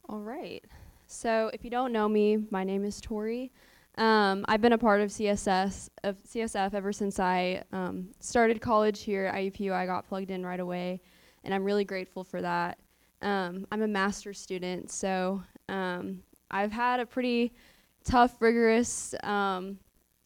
All 0.08 0.20
right. 0.20 0.64
So, 1.06 1.50
if 1.54 1.64
you 1.64 1.70
don't 1.70 1.92
know 1.92 2.08
me, 2.08 2.44
my 2.50 2.64
name 2.64 2.84
is 2.84 3.00
Tori. 3.00 3.52
Um, 3.98 4.46
I've 4.48 4.62
been 4.62 4.72
a 4.72 4.78
part 4.78 5.02
of 5.02 5.10
CSS 5.10 5.90
of 6.04 6.16
CSF 6.24 6.72
ever 6.72 6.92
since 6.92 7.18
I 7.20 7.62
um, 7.72 8.08
started 8.20 8.60
college 8.60 9.02
here 9.02 9.26
at 9.26 9.34
IUPU. 9.34 9.72
I 9.72 9.84
got 9.84 10.08
plugged 10.08 10.30
in 10.30 10.44
right 10.46 10.60
away, 10.60 11.00
and 11.44 11.52
I'm 11.52 11.62
really 11.62 11.84
grateful 11.84 12.24
for 12.24 12.40
that. 12.40 12.78
Um, 13.20 13.66
I'm 13.70 13.82
a 13.82 13.86
master's 13.86 14.40
student, 14.40 14.90
so 14.90 15.42
um, 15.68 16.22
I've 16.50 16.72
had 16.72 17.00
a 17.00 17.06
pretty 17.06 17.52
tough, 18.02 18.40
rigorous 18.40 19.14
um, 19.24 19.78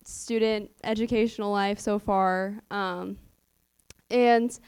student 0.04 0.70
educational 0.84 1.50
life 1.50 1.80
so 1.80 1.98
far, 1.98 2.54
um, 2.70 3.18
and 4.10 4.58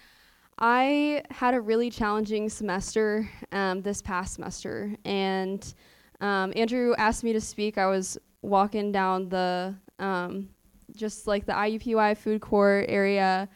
I 0.58 1.22
had 1.30 1.54
a 1.54 1.60
really 1.60 1.88
challenging 1.88 2.48
semester 2.48 3.30
this 3.76 4.02
past 4.02 4.34
semester, 4.34 4.92
and 5.04 5.72
Andrew 6.20 6.96
asked 6.98 7.22
me 7.22 7.32
to 7.32 7.40
speak. 7.40 7.78
I 7.78 7.86
was 7.86 8.18
walking 8.42 8.92
down 8.92 9.28
the 9.28 9.75
um, 9.99 10.49
just 10.95 11.26
like 11.26 11.47
the 11.47 11.52
IUPUI 11.52 12.16
food 12.16 12.40
court 12.40 12.87
area, 12.88 13.49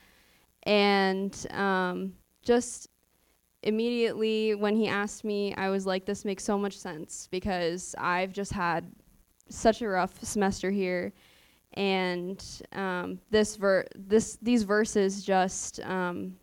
and 0.65 1.47
um, 1.51 2.13
just 2.43 2.89
immediately 3.63 4.55
when 4.55 4.77
he 4.77 4.89
asked 4.89 5.25
me, 5.25 5.55
I 5.55 5.71
was 5.71 5.87
like, 5.87 6.05
"This 6.05 6.25
makes 6.25 6.45
so 6.45 6.59
much 6.59 6.79
sense 6.79 7.29
because 7.31 7.95
I've 7.99 8.33
just 8.33 8.53
had 8.53 8.91
such 9.49 9.83
a 9.83 9.89
rough 9.89 10.23
semester 10.25 10.71
here." 10.71 11.13
And 11.75 12.45
um, 12.73 13.19
this 13.31 13.57
ver- 13.57 13.87
this 13.97 14.37
these 14.43 14.63
verses 14.63 15.25
just 15.25 15.81
um, 15.81 16.37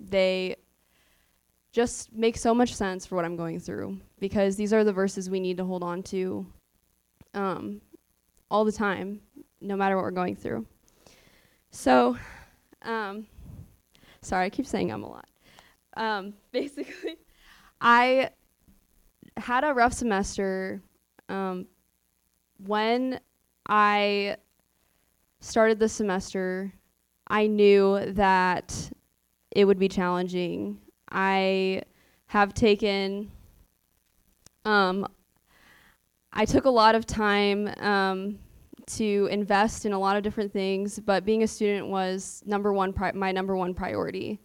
they 0.00 0.56
just 1.72 2.12
make 2.12 2.36
so 2.36 2.54
much 2.54 2.74
sense 2.74 3.06
for 3.06 3.14
what 3.14 3.24
I'm 3.24 3.36
going 3.36 3.60
through 3.60 4.00
because 4.18 4.56
these 4.56 4.72
are 4.72 4.84
the 4.84 4.92
verses 4.92 5.30
we 5.30 5.38
need 5.38 5.58
to 5.58 5.64
hold 5.64 5.82
on 5.82 6.02
to 6.04 6.46
um, 7.38 7.80
all 8.50 8.64
the 8.64 8.72
time, 8.72 9.20
no 9.60 9.76
matter 9.76 9.94
what 9.96 10.02
we're 10.02 10.10
going 10.10 10.34
through. 10.34 10.66
So, 11.70 12.16
um, 12.82 13.26
sorry, 14.20 14.46
I 14.46 14.50
keep 14.50 14.66
saying 14.66 14.90
I'm 14.90 15.04
a 15.04 15.08
lot. 15.08 15.28
Um, 15.96 16.34
basically, 16.52 17.16
I 17.80 18.30
had 19.36 19.62
a 19.62 19.72
rough 19.72 19.92
semester 19.92 20.82
um, 21.28 21.66
when 22.66 23.20
I 23.68 24.36
started 25.40 25.78
the 25.78 25.88
semester. 25.88 26.72
I 27.28 27.46
knew 27.46 28.12
that 28.14 28.90
it 29.52 29.64
would 29.64 29.78
be 29.78 29.88
challenging. 29.88 30.78
I 31.10 31.82
have 32.26 32.52
taken 32.52 33.30
um, 34.64 35.06
I 36.40 36.44
took 36.44 36.66
a 36.66 36.70
lot 36.70 36.94
of 36.94 37.04
time 37.04 37.68
um, 37.78 38.38
to 38.86 39.28
invest 39.28 39.84
in 39.86 39.92
a 39.92 39.98
lot 39.98 40.16
of 40.16 40.22
different 40.22 40.52
things, 40.52 41.00
but 41.00 41.24
being 41.24 41.42
a 41.42 41.48
student 41.48 41.88
was 41.88 42.44
number 42.46 42.72
one 42.72 42.92
pri- 42.92 43.10
my 43.10 43.32
number 43.32 43.56
one 43.56 43.74
priority. 43.74 44.38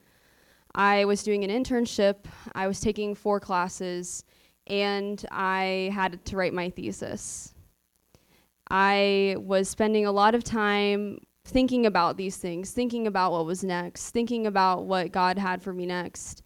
I 0.74 1.06
was 1.06 1.22
doing 1.22 1.44
an 1.44 1.52
internship, 1.52 2.26
I 2.56 2.66
was 2.66 2.80
taking 2.80 3.14
four 3.14 3.40
classes, 3.40 4.24
and 4.66 5.24
I 5.30 5.92
had 5.94 6.26
to 6.26 6.36
write 6.36 6.52
my 6.52 6.72
thesis. 6.72 7.54
I 8.72 9.36
was 9.38 9.70
spending 9.70 10.08
a 10.08 10.12
lot 10.12 10.34
of 10.34 10.44
time 10.44 11.20
thinking 11.46 11.86
about 11.86 12.18
these 12.18 12.38
things, 12.38 12.72
thinking 12.72 13.06
about 13.06 13.34
what 13.34 13.46
was 13.46 13.64
next, 13.64 14.10
thinking 14.10 14.48
about 14.48 14.86
what 14.86 15.12
God 15.12 15.38
had 15.38 15.62
for 15.62 15.74
me 15.74 15.86
next. 15.86 16.42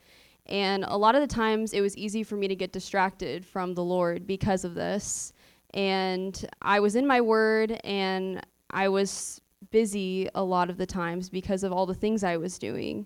And 0.47 0.83
a 0.85 0.97
lot 0.97 1.15
of 1.15 1.21
the 1.21 1.33
times 1.33 1.71
it 1.71 1.79
was 1.81 1.95
easy 1.95 2.23
for 2.23 2.35
me 2.35 2.49
to 2.49 2.55
get 2.55 2.73
distracted 2.73 3.45
from 3.45 3.75
the 3.75 3.83
Lord 3.83 4.27
because 4.27 4.65
of 4.65 4.75
this. 4.75 5.31
And 5.77 6.45
I 6.61 6.79
was 6.79 6.95
in 6.95 7.05
my 7.05 7.21
word 7.21 7.79
and 7.83 8.45
I 8.71 8.89
was 8.89 9.39
busy 9.69 10.27
a 10.33 10.43
lot 10.43 10.69
of 10.71 10.77
the 10.77 10.87
times 10.87 11.29
because 11.29 11.63
of 11.63 11.71
all 11.71 11.85
the 11.85 11.93
things 11.93 12.23
I 12.23 12.37
was 12.37 12.57
doing. 12.57 13.05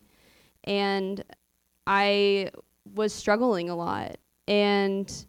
And 0.64 1.22
I 1.86 2.52
was 2.96 3.14
struggling 3.14 3.70
a 3.70 3.76
lot. 3.76 4.16
And 4.48 5.26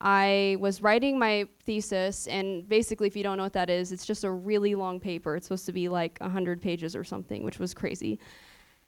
I 0.00 0.56
was 0.60 0.82
writing 0.82 1.18
my 1.18 1.48
thesis, 1.64 2.26
and 2.26 2.68
basically, 2.68 3.06
if 3.06 3.16
you 3.16 3.22
don't 3.22 3.38
know 3.38 3.44
what 3.44 3.54
that 3.54 3.70
is, 3.70 3.90
it's 3.90 4.04
just 4.04 4.24
a 4.24 4.30
really 4.30 4.74
long 4.74 5.00
paper. 5.00 5.34
It's 5.34 5.46
supposed 5.46 5.64
to 5.66 5.72
be 5.72 5.88
like 5.88 6.18
100 6.20 6.60
pages 6.60 6.94
or 6.94 7.04
something, 7.04 7.42
which 7.42 7.58
was 7.58 7.72
crazy. 7.72 8.20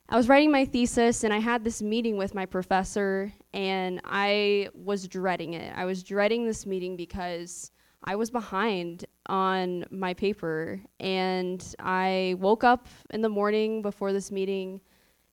I 0.08 0.16
was 0.16 0.28
writing 0.28 0.52
my 0.52 0.64
thesis 0.64 1.24
and 1.24 1.32
I 1.32 1.38
had 1.38 1.64
this 1.64 1.82
meeting 1.82 2.16
with 2.16 2.34
my 2.34 2.46
professor 2.46 3.32
and 3.52 4.00
I 4.04 4.68
was 4.72 5.08
dreading 5.08 5.54
it. 5.54 5.72
I 5.74 5.84
was 5.84 6.04
dreading 6.04 6.46
this 6.46 6.64
meeting 6.64 6.96
because 6.96 7.72
I 8.04 8.16
was 8.16 8.30
behind 8.30 9.04
on 9.26 9.84
my 9.90 10.14
paper 10.14 10.80
and 11.00 11.62
I 11.78 12.36
woke 12.38 12.64
up 12.64 12.86
in 13.10 13.20
the 13.20 13.28
morning 13.28 13.82
before 13.82 14.12
this 14.12 14.30
meeting 14.30 14.80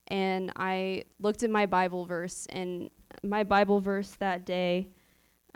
and 0.07 0.51
I 0.55 1.03
looked 1.19 1.43
at 1.43 1.49
my 1.49 1.65
Bible 1.65 2.05
verse 2.05 2.47
and 2.49 2.89
my 3.23 3.43
Bible 3.43 3.79
verse 3.79 4.11
that 4.19 4.45
day 4.45 4.89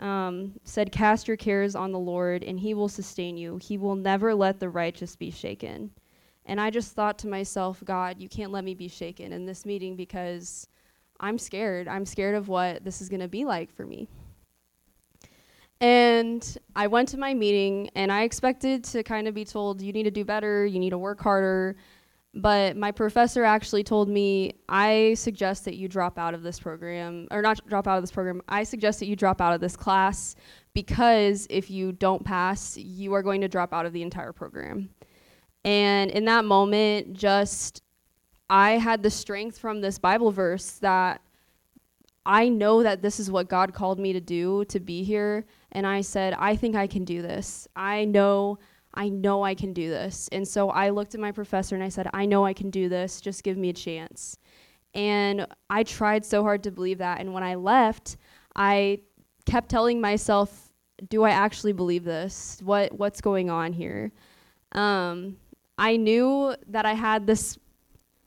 um, 0.00 0.52
said, 0.64 0.92
Cast 0.92 1.26
your 1.26 1.36
cares 1.36 1.74
on 1.74 1.92
the 1.92 1.98
Lord 1.98 2.44
and 2.44 2.58
he 2.58 2.74
will 2.74 2.88
sustain 2.88 3.36
you. 3.36 3.56
He 3.56 3.78
will 3.78 3.96
never 3.96 4.34
let 4.34 4.60
the 4.60 4.68
righteous 4.68 5.16
be 5.16 5.30
shaken. 5.30 5.90
And 6.46 6.60
I 6.60 6.70
just 6.70 6.94
thought 6.94 7.18
to 7.18 7.28
myself, 7.28 7.82
God, 7.84 8.20
you 8.20 8.28
can't 8.28 8.52
let 8.52 8.64
me 8.64 8.74
be 8.74 8.88
shaken 8.88 9.32
in 9.32 9.44
this 9.44 9.66
meeting 9.66 9.96
because 9.96 10.66
I'm 11.20 11.36
scared. 11.36 11.88
I'm 11.88 12.06
scared 12.06 12.36
of 12.36 12.48
what 12.48 12.84
this 12.84 13.02
is 13.02 13.08
going 13.08 13.20
to 13.20 13.28
be 13.28 13.44
like 13.44 13.70
for 13.74 13.84
me. 13.84 14.08
And 15.80 16.58
I 16.74 16.88
went 16.88 17.08
to 17.10 17.18
my 17.18 17.34
meeting 17.34 17.88
and 17.94 18.10
I 18.10 18.22
expected 18.22 18.82
to 18.84 19.02
kind 19.02 19.28
of 19.28 19.34
be 19.34 19.44
told, 19.44 19.80
you 19.80 19.92
need 19.92 20.04
to 20.04 20.10
do 20.10 20.24
better, 20.24 20.66
you 20.66 20.78
need 20.80 20.90
to 20.90 20.98
work 20.98 21.20
harder. 21.20 21.76
But 22.34 22.76
my 22.76 22.92
professor 22.92 23.44
actually 23.44 23.84
told 23.84 24.08
me, 24.08 24.54
I 24.68 25.14
suggest 25.14 25.64
that 25.64 25.76
you 25.76 25.88
drop 25.88 26.18
out 26.18 26.34
of 26.34 26.42
this 26.42 26.60
program, 26.60 27.26
or 27.30 27.42
not 27.42 27.66
drop 27.66 27.88
out 27.88 27.96
of 27.96 28.02
this 28.02 28.10
program, 28.10 28.42
I 28.48 28.64
suggest 28.64 29.00
that 29.00 29.06
you 29.06 29.16
drop 29.16 29.40
out 29.40 29.54
of 29.54 29.60
this 29.60 29.76
class 29.76 30.34
because 30.74 31.46
if 31.48 31.70
you 31.70 31.92
don't 31.92 32.24
pass, 32.24 32.76
you 32.76 33.14
are 33.14 33.22
going 33.22 33.40
to 33.40 33.48
drop 33.48 33.72
out 33.72 33.86
of 33.86 33.92
the 33.92 34.02
entire 34.02 34.32
program. 34.32 34.90
And 35.64 36.10
in 36.10 36.24
that 36.26 36.44
moment, 36.44 37.14
just 37.14 37.82
I 38.50 38.72
had 38.72 39.02
the 39.02 39.10
strength 39.10 39.58
from 39.58 39.80
this 39.80 39.98
Bible 39.98 40.30
verse 40.30 40.72
that 40.78 41.20
I 42.24 42.48
know 42.48 42.82
that 42.82 43.00
this 43.00 43.18
is 43.18 43.30
what 43.30 43.48
God 43.48 43.72
called 43.72 43.98
me 43.98 44.12
to 44.12 44.20
do, 44.20 44.64
to 44.66 44.80
be 44.80 45.02
here. 45.02 45.46
And 45.72 45.86
I 45.86 46.00
said, 46.00 46.34
I 46.38 46.56
think 46.56 46.76
I 46.76 46.86
can 46.86 47.04
do 47.04 47.22
this. 47.22 47.68
I 47.76 48.04
know, 48.04 48.58
I 48.94 49.08
know 49.08 49.42
I 49.42 49.54
can 49.54 49.72
do 49.72 49.90
this. 49.90 50.28
And 50.32 50.46
so 50.46 50.70
I 50.70 50.90
looked 50.90 51.14
at 51.14 51.20
my 51.20 51.32
professor 51.32 51.74
and 51.74 51.84
I 51.84 51.88
said, 51.88 52.08
I 52.12 52.26
know 52.26 52.44
I 52.44 52.52
can 52.52 52.70
do 52.70 52.88
this. 52.88 53.20
Just 53.20 53.42
give 53.42 53.56
me 53.56 53.68
a 53.68 53.74
chance. 53.74 54.38
And 54.94 55.46
I 55.68 55.82
tried 55.82 56.24
so 56.24 56.42
hard 56.42 56.62
to 56.64 56.70
believe 56.70 56.98
that. 56.98 57.20
And 57.20 57.34
when 57.34 57.42
I 57.42 57.54
left, 57.54 58.16
I 58.56 59.00
kept 59.44 59.68
telling 59.68 60.00
myself, 60.00 60.72
do 61.08 61.22
I 61.22 61.30
actually 61.30 61.72
believe 61.72 62.04
this? 62.04 62.60
What 62.64 62.92
what's 62.92 63.20
going 63.20 63.50
on 63.50 63.72
here? 63.72 64.10
Um, 64.72 65.36
I 65.76 65.96
knew 65.96 66.56
that 66.66 66.84
I 66.84 66.94
had 66.94 67.26
this 67.26 67.58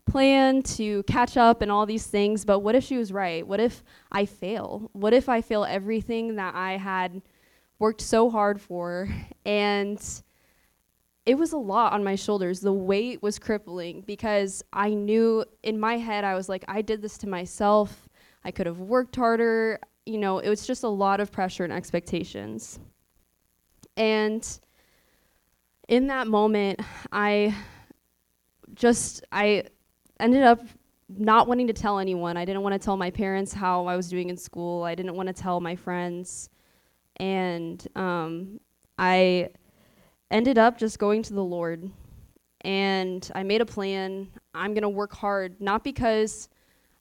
plan 0.05 0.61
to 0.63 1.03
catch 1.03 1.37
up 1.37 1.61
and 1.61 1.71
all 1.71 1.85
these 1.85 2.07
things, 2.07 2.45
but 2.45 2.59
what 2.59 2.75
if 2.75 2.83
she 2.83 2.97
was 2.97 3.11
right? 3.11 3.45
What 3.45 3.59
if 3.59 3.83
I 4.11 4.25
fail? 4.25 4.89
What 4.93 5.13
if 5.13 5.29
I 5.29 5.41
fail 5.41 5.65
everything 5.65 6.35
that 6.35 6.55
I 6.55 6.77
had 6.77 7.21
worked 7.81 7.99
so 7.99 8.29
hard 8.29 8.61
for? 8.61 9.09
And 9.43 9.99
it 11.25 11.35
was 11.35 11.51
a 11.51 11.57
lot 11.57 11.93
on 11.93 12.03
my 12.03 12.15
shoulders. 12.15 12.59
The 12.59 12.71
weight 12.71 13.23
was 13.23 13.39
crippling 13.39 14.01
because 14.01 14.63
I 14.71 14.93
knew 14.93 15.43
in 15.63 15.79
my 15.79 15.97
head, 15.97 16.23
I 16.23 16.35
was 16.35 16.47
like, 16.47 16.63
I 16.67 16.83
did 16.83 17.01
this 17.01 17.17
to 17.19 17.27
myself. 17.27 18.07
I 18.45 18.51
could 18.51 18.67
have 18.67 18.79
worked 18.79 19.15
harder. 19.15 19.79
You 20.05 20.19
know, 20.19 20.37
it 20.39 20.47
was 20.47 20.65
just 20.65 20.83
a 20.83 20.87
lot 20.87 21.19
of 21.19 21.31
pressure 21.31 21.63
and 21.63 21.73
expectations. 21.73 22.79
And 23.97 24.47
in 25.87 26.07
that 26.07 26.27
moment, 26.27 26.81
I 27.11 27.55
just, 28.75 29.23
I 29.31 29.63
ended 30.19 30.43
up 30.43 30.61
not 31.09 31.47
wanting 31.47 31.67
to 31.67 31.73
tell 31.73 31.97
anyone. 31.97 32.37
I 32.37 32.45
didn't 32.45 32.61
want 32.61 32.73
to 32.73 32.79
tell 32.79 32.95
my 32.95 33.09
parents 33.09 33.53
how 33.53 33.87
I 33.87 33.95
was 33.95 34.07
doing 34.07 34.29
in 34.29 34.37
school. 34.37 34.83
I 34.83 34.93
didn't 34.93 35.15
want 35.15 35.27
to 35.27 35.33
tell 35.33 35.59
my 35.59 35.75
friends. 35.75 36.49
And 37.17 37.85
um, 37.95 38.59
I 38.97 39.49
ended 40.29 40.57
up 40.57 40.77
just 40.77 40.99
going 40.99 41.23
to 41.23 41.33
the 41.33 41.43
Lord. 41.43 41.89
And 42.61 43.29
I 43.33 43.43
made 43.43 43.61
a 43.61 43.65
plan. 43.65 44.29
I'm 44.53 44.73
going 44.73 44.83
to 44.83 44.89
work 44.89 45.13
hard, 45.13 45.59
not 45.59 45.83
because 45.83 46.49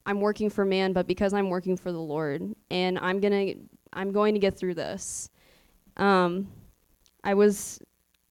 I'm 0.05 0.19
working 0.19 0.49
for 0.49 0.65
man, 0.65 0.93
but 0.93 1.07
because 1.07 1.33
I'm 1.33 1.49
working 1.49 1.77
for 1.77 1.91
the 1.91 1.99
Lord. 1.99 2.55
And 2.69 2.97
I'm 2.99 3.19
going 3.19 3.31
to 3.31 3.55
I'm 3.93 4.11
going 4.11 4.33
to 4.33 4.39
get 4.39 4.57
through 4.57 4.75
this. 4.75 5.29
Um, 5.97 6.47
I 7.23 7.33
was 7.33 7.79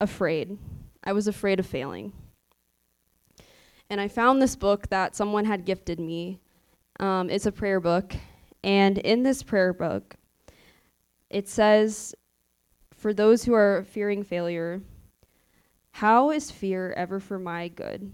afraid. 0.01 0.57
I 1.05 1.13
was 1.13 1.29
afraid 1.29 1.61
of 1.61 1.67
failing 1.67 2.13
and 3.91 4.01
I 4.01 4.07
found 4.07 4.41
this 4.41 4.55
book 4.55 4.89
that 4.89 5.17
someone 5.17 5.45
had 5.45 5.65
gifted 5.65 5.99
me. 5.99 6.39
Um, 7.01 7.29
it's 7.29 7.47
a 7.47 7.53
prayer 7.53 7.81
book, 7.81 8.15
and 8.63 8.97
in 8.99 9.25
this 9.25 9.43
prayer 9.43 9.73
book, 9.73 10.15
it 11.31 11.49
says, 11.49 12.15
For 12.93 13.15
those 13.15 13.45
who 13.45 13.55
are 13.55 13.85
fearing 13.89 14.23
failure, 14.25 14.83
how 15.93 16.31
is 16.31 16.51
fear 16.51 16.93
ever 16.97 17.21
for 17.21 17.39
my 17.39 17.69
good? 17.69 18.13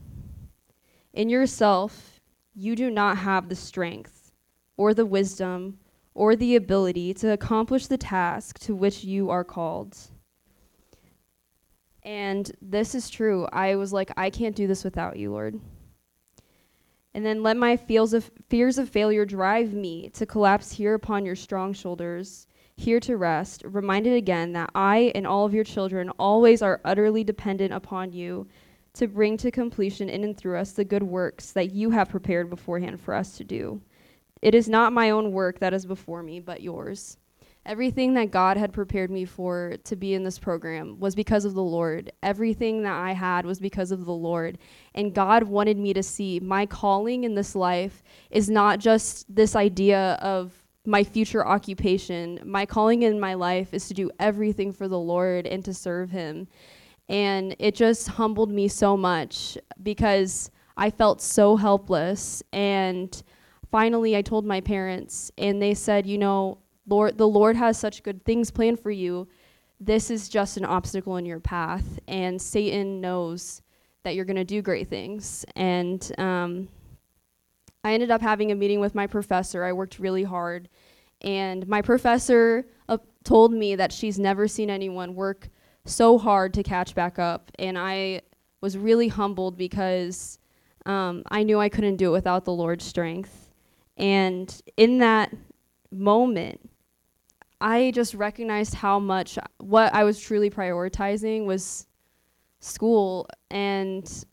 In 1.13 1.29
yourself, 1.29 2.21
you 2.55 2.77
do 2.77 2.91
not 2.91 3.19
have 3.19 3.49
the 3.49 3.57
strength, 3.57 4.33
or 4.77 4.95
the 4.95 5.07
wisdom, 5.07 5.79
or 6.15 6.37
the 6.37 6.57
ability 6.57 7.15
to 7.15 7.33
accomplish 7.33 7.87
the 7.87 7.99
task 7.99 8.59
to 8.61 8.75
which 8.75 9.05
you 9.05 9.31
are 9.31 9.45
called. 9.45 9.97
And 12.03 12.51
this 12.63 12.95
is 12.95 13.11
true. 13.11 13.47
I 13.53 13.77
was 13.77 13.93
like, 13.93 14.13
I 14.17 14.31
can't 14.31 14.55
do 14.55 14.67
this 14.67 14.85
without 14.85 15.17
you, 15.19 15.33
Lord. 15.33 15.61
And 17.15 17.25
then 17.25 17.43
let 17.43 17.57
my 17.57 17.77
fears 17.77 18.13
of, 18.13 18.31
fears 18.49 18.79
of 18.79 18.89
failure 18.89 19.25
drive 19.25 19.73
me 19.73 20.11
to 20.11 20.27
collapse 20.27 20.71
here 20.71 20.95
upon 20.95 21.25
your 21.25 21.35
strong 21.35 21.73
shoulders, 21.73 22.47
here 22.77 23.01
to 23.01 23.17
rest, 23.17 23.63
reminded 23.65 24.15
again 24.15 24.53
that 24.53 24.71
I 24.75 25.13
and 25.15 25.27
all 25.27 25.47
of 25.47 25.55
your 25.55 25.65
children 25.65 26.11
always 26.19 26.61
are 26.63 26.81
utterly 26.85 27.25
dependent 27.25 27.73
upon 27.73 28.13
you 28.13 28.47
to 28.95 29.07
bring 29.07 29.37
to 29.39 29.51
completion 29.51 30.09
in 30.09 30.25
and 30.25 30.37
through 30.37 30.59
us 30.59 30.73
the 30.73 30.85
good 30.85 31.03
works 31.03 31.53
that 31.53 31.73
you 31.73 31.91
have 31.91 32.09
prepared 32.09 32.51
beforehand 32.51 33.01
for 33.01 33.15
us 33.15 33.37
to 33.39 33.45
do. 33.45 33.81
It 34.43 34.55
is 34.55 34.69
not 34.69 34.93
my 34.93 35.11
own 35.11 35.33
work 35.33 35.59
that 35.61 35.75
is 35.75 35.87
before 35.87 36.23
me, 36.23 36.41
but 36.41 36.63
yours. 36.63 37.17
Everything 37.65 38.15
that 38.15 38.31
God 38.31 38.57
had 38.57 38.73
prepared 38.73 39.11
me 39.11 39.25
for 39.25 39.75
to 39.85 39.97
be 39.97 40.15
in 40.15 40.23
this 40.23 40.39
program 40.39 41.01
was 41.01 41.15
because 41.17 41.45
of 41.45 41.55
the 41.55 41.63
Lord. 41.63 42.13
Everything 42.23 42.83
that 42.85 42.95
I 42.95 43.13
had 43.13 43.45
was 43.45 43.59
because 43.59 43.91
of 43.91 44.05
the 44.05 44.13
Lord. 44.13 44.59
And 44.95 45.15
God 45.15 45.43
wanted 45.43 45.77
me 45.77 45.93
to 45.95 46.03
see 46.03 46.39
my 46.39 46.65
calling 46.65 47.25
in 47.25 47.35
this 47.35 47.57
life 47.57 48.05
is 48.31 48.49
not 48.49 48.79
just 48.79 49.35
this 49.35 49.57
idea 49.57 50.13
of 50.23 50.53
my 50.87 51.05
future 51.05 51.47
occupation. 51.47 52.41
My 52.45 52.67
calling 52.67 53.03
in 53.03 53.19
my 53.19 53.35
life 53.35 53.75
is 53.75 53.89
to 53.89 53.95
do 53.95 54.11
everything 54.19 54.73
for 54.73 54.89
the 54.89 54.99
Lord 54.99 55.47
and 55.47 55.65
to 55.65 55.75
serve 55.75 56.11
Him. 56.11 56.49
And 57.09 57.55
it 57.59 57.75
just 57.75 58.09
humbled 58.09 58.51
me 58.51 58.69
so 58.69 58.97
much 58.97 59.57
because 59.83 60.51
I 60.77 60.91
felt 60.91 61.21
so 61.21 61.57
helpless. 61.57 62.43
And 62.53 63.23
finally, 63.71 64.17
I 64.17 64.23
told 64.23 64.45
my 64.45 64.61
parents, 64.61 65.31
and 65.39 65.61
they 65.61 65.75
said, 65.75 66.07
you 66.07 66.19
know, 66.19 66.59
Lord, 66.87 67.19
the 67.19 67.29
Lord 67.29 67.57
has 67.57 67.79
such 67.79 68.03
good 68.03 68.25
things 68.25 68.51
planned 68.51 68.81
for 68.81 68.91
you. 68.91 69.29
This 69.81 70.11
is 70.11 70.29
just 70.29 70.57
an 70.57 70.65
obstacle 70.65 71.17
in 71.17 71.27
your 71.27 71.41
path, 71.41 71.99
and 72.09 72.41
Satan 72.41 73.01
knows 73.01 73.61
that 74.05 74.15
you're 74.15 74.25
going 74.25 74.37
to 74.37 74.45
do 74.45 74.63
great 74.63 74.89
things. 74.89 75.45
And 75.55 76.11
um, 76.17 76.69
I 77.87 77.93
ended 77.93 78.11
up 78.11 78.21
having 78.21 78.51
a 78.51 78.57
meeting 78.57 78.81
with 78.81 78.97
my 78.97 79.07
professor. 79.07 79.63
I 79.63 79.73
worked 79.73 80.01
really 80.01 80.25
hard, 80.25 80.69
and 81.21 81.69
my 81.69 81.83
professor 81.83 82.67
uh, 82.89 82.99
told 83.23 83.53
me 83.53 83.77
that 83.77 83.93
she's 83.93 84.19
never 84.19 84.49
seen 84.49 84.71
anyone 84.71 85.15
work 85.15 85.49
so 85.85 86.19
hard 86.19 86.53
to 86.55 86.65
catch 86.65 86.97
back 86.97 87.21
up. 87.21 87.53
And 87.61 87.79
I 87.79 88.23
was 88.61 88.77
really 88.77 89.07
humbled 89.07 89.57
because 89.57 90.41
um, 90.85 91.23
I 91.31 91.45
knew 91.45 91.61
I 91.61 91.69
couldn't 91.69 91.95
do 91.95 92.09
it 92.09 92.13
without 92.13 92.45
the 92.45 92.53
Lord's 92.53 92.85
strength. 92.85 93.53
And 93.97 94.53
in 94.77 94.99
that 94.99 95.33
moment, 95.93 96.69
I 97.61 97.93
just 97.95 98.15
recognized 98.15 98.75
how 98.75 98.99
much 98.99 99.39
what 99.59 99.95
I 99.95 100.03
was 100.03 100.21
truly 100.21 100.51
prioritizing 100.51 101.47
was 101.47 101.87
school 102.59 103.29
and 103.49 104.25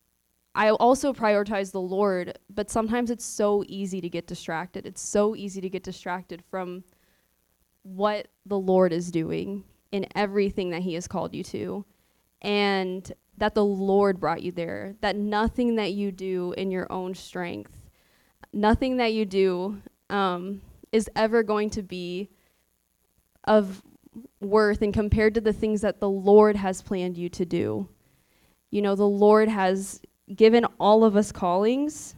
I 0.56 0.70
also 0.70 1.14
prioritize 1.14 1.72
the 1.72 1.82
Lord, 1.82 2.38
but 2.50 2.70
sometimes 2.70 3.10
it's 3.10 3.26
so 3.26 3.64
easy 3.68 4.02
to 4.02 4.10
get 4.10 4.28
distracted. 4.28 4.86
It's 4.86 5.02
so 5.02 5.36
easy 5.36 5.62
to 5.62 5.70
get 5.70 5.84
distracted 5.84 6.44
from 6.50 6.84
what 7.82 8.28
the 8.46 8.60
Lord 8.60 8.94
is 8.94 9.12
doing 9.12 9.64
in 9.92 10.06
everything 10.16 10.70
that 10.70 10.84
He 10.84 10.94
has 10.94 11.08
called 11.08 11.34
you 11.34 11.44
to. 11.46 11.86
And 12.42 13.12
that 13.38 13.56
the 13.56 13.66
Lord 13.66 14.20
brought 14.20 14.44
you 14.44 14.52
there. 14.52 14.96
That 15.02 15.16
nothing 15.16 15.76
that 15.76 15.94
you 15.94 16.12
do 16.12 16.54
in 16.58 16.72
your 16.72 16.92
own 16.92 17.16
strength, 17.16 17.82
nothing 18.52 18.98
that 18.98 19.14
you 19.14 19.26
do 19.26 19.82
um, 20.10 20.62
is 20.92 21.10
ever 21.16 21.42
going 21.42 21.70
to 21.72 21.82
be 21.82 22.30
of 23.46 23.82
worth 24.40 24.82
and 24.82 24.94
compared 24.94 25.34
to 25.34 25.42
the 25.42 25.54
things 25.54 25.82
that 25.82 26.00
the 26.00 26.10
Lord 26.10 26.56
has 26.56 26.82
planned 26.82 27.18
you 27.18 27.30
to 27.30 27.46
do. 27.46 27.90
You 28.70 28.82
know, 28.82 28.96
the 28.96 29.08
Lord 29.08 29.50
has 29.50 30.02
given 30.36 30.66
all 30.80 31.04
of 31.04 31.16
us 31.16 31.32
callings, 31.32 32.16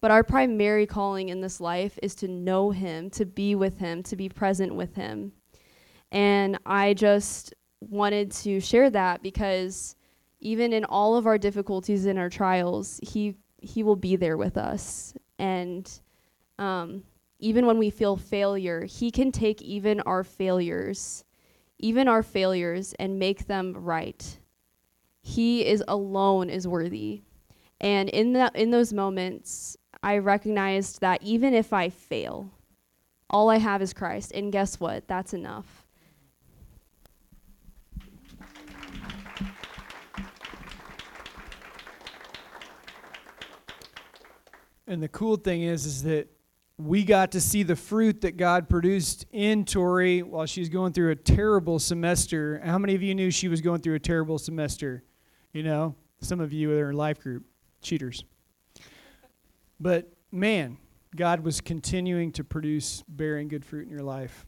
but 0.00 0.10
our 0.10 0.24
primary 0.24 0.86
calling 0.86 1.28
in 1.28 1.40
this 1.40 1.60
life 1.60 1.98
is 2.02 2.14
to 2.16 2.28
know 2.28 2.70
Him, 2.70 3.10
to 3.10 3.24
be 3.24 3.54
with 3.54 3.78
Him, 3.78 4.02
to 4.04 4.16
be 4.16 4.28
present 4.28 4.74
with 4.74 4.94
Him. 4.94 5.32
And 6.10 6.58
I 6.66 6.94
just 6.94 7.54
wanted 7.80 8.30
to 8.32 8.60
share 8.60 8.90
that 8.90 9.22
because 9.22 9.96
even 10.40 10.72
in 10.72 10.84
all 10.84 11.16
of 11.16 11.26
our 11.26 11.38
difficulties 11.38 12.06
and 12.06 12.18
our 12.18 12.28
trials, 12.28 13.00
He 13.02 13.36
He 13.58 13.82
will 13.82 13.96
be 13.96 14.16
there 14.16 14.36
with 14.36 14.56
us. 14.56 15.14
And 15.38 15.90
um, 16.58 17.04
even 17.38 17.66
when 17.66 17.78
we 17.78 17.90
feel 17.90 18.16
failure, 18.16 18.84
He 18.84 19.10
can 19.10 19.32
take 19.32 19.62
even 19.62 20.00
our 20.00 20.24
failures, 20.24 21.24
even 21.78 22.08
our 22.08 22.22
failures, 22.22 22.94
and 22.98 23.18
make 23.18 23.46
them 23.46 23.72
right. 23.72 24.38
He 25.22 25.64
is 25.64 25.84
alone 25.86 26.50
is 26.50 26.66
worthy. 26.66 27.22
And 27.82 28.08
in 28.08 28.32
that 28.34 28.54
in 28.54 28.70
those 28.70 28.92
moments, 28.92 29.76
I 30.02 30.18
recognized 30.18 31.00
that 31.00 31.22
even 31.22 31.52
if 31.52 31.72
I 31.72 31.88
fail, 31.90 32.48
all 33.28 33.50
I 33.50 33.58
have 33.58 33.82
is 33.82 33.92
Christ. 33.92 34.32
And 34.32 34.52
guess 34.52 34.78
what? 34.78 35.08
That's 35.08 35.34
enough. 35.34 35.84
And 44.86 45.02
the 45.02 45.08
cool 45.08 45.36
thing 45.36 45.62
is 45.62 45.86
is 45.86 46.02
that 46.02 46.28
we 46.76 47.04
got 47.04 47.32
to 47.32 47.40
see 47.40 47.62
the 47.62 47.76
fruit 47.76 48.20
that 48.22 48.36
God 48.36 48.68
produced 48.68 49.26
in 49.32 49.64
Tori 49.64 50.22
while 50.22 50.46
she 50.46 50.60
was 50.60 50.68
going 50.68 50.92
through 50.92 51.10
a 51.10 51.16
terrible 51.16 51.78
semester. 51.78 52.60
How 52.64 52.78
many 52.78 52.94
of 52.94 53.02
you 53.02 53.14
knew 53.14 53.30
she 53.30 53.48
was 53.48 53.60
going 53.60 53.80
through 53.80 53.94
a 53.94 54.00
terrible 54.00 54.38
semester? 54.38 55.04
You 55.52 55.62
know, 55.62 55.94
some 56.20 56.40
of 56.40 56.52
you 56.52 56.72
in 56.72 56.78
her 56.78 56.92
life 56.92 57.20
group 57.20 57.44
cheaters. 57.82 58.24
But 59.78 60.12
man, 60.30 60.78
God 61.14 61.40
was 61.40 61.60
continuing 61.60 62.32
to 62.32 62.44
produce 62.44 63.02
bearing 63.08 63.48
good 63.48 63.64
fruit 63.64 63.84
in 63.84 63.90
your 63.90 64.02
life. 64.02 64.46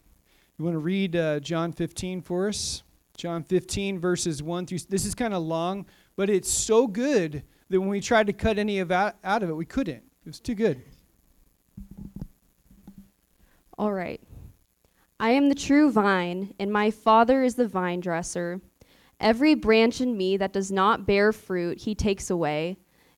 You 0.59 0.65
want 0.65 0.75
to 0.75 0.81
read 0.81 1.17
uh, 1.17 1.41
John 1.41 1.73
15 1.73 2.23
for 2.23 2.49
us? 2.49 2.85
John 3.17 3.43
15, 3.43 3.99
verses 3.99 4.43
1 4.43 4.67
through. 4.67 4.79
This 4.89 5.05
is 5.05 5.15
kind 5.15 5.35
of 5.35 5.43
long, 5.43 5.87
but 6.17 6.31
it's 6.31 6.51
so 6.51 6.87
good 6.87 7.43
that 7.69 7.81
when 7.81 7.89
we 7.89 8.01
tried 8.01 8.27
to 8.27 8.33
cut 8.33 8.59
any 8.59 8.79
of 8.79 8.91
out, 8.91 9.17
out 9.23 9.43
of 9.43 9.51
it, 9.51 9.55
we 9.55 9.65
couldn't. 9.65 9.97
It 9.97 10.27
was 10.27 10.41
too 10.41 10.55
good. 10.55 10.83
All 13.77 13.93
right. 13.93 14.21
I 15.21 15.31
am 15.31 15.49
the 15.49 15.55
true 15.55 15.91
vine, 15.91 16.55
and 16.59 16.73
my 16.73 16.91
Father 16.91 17.43
is 17.43 17.55
the 17.55 17.69
vine 17.69 18.01
dresser. 18.01 18.61
Every 19.21 19.55
branch 19.55 20.01
in 20.01 20.17
me 20.17 20.37
that 20.37 20.53
does 20.53 20.73
not 20.73 21.07
bear 21.07 21.33
fruit, 21.33 21.79
he 21.79 21.95
takes 21.95 22.31
away. 22.31 22.79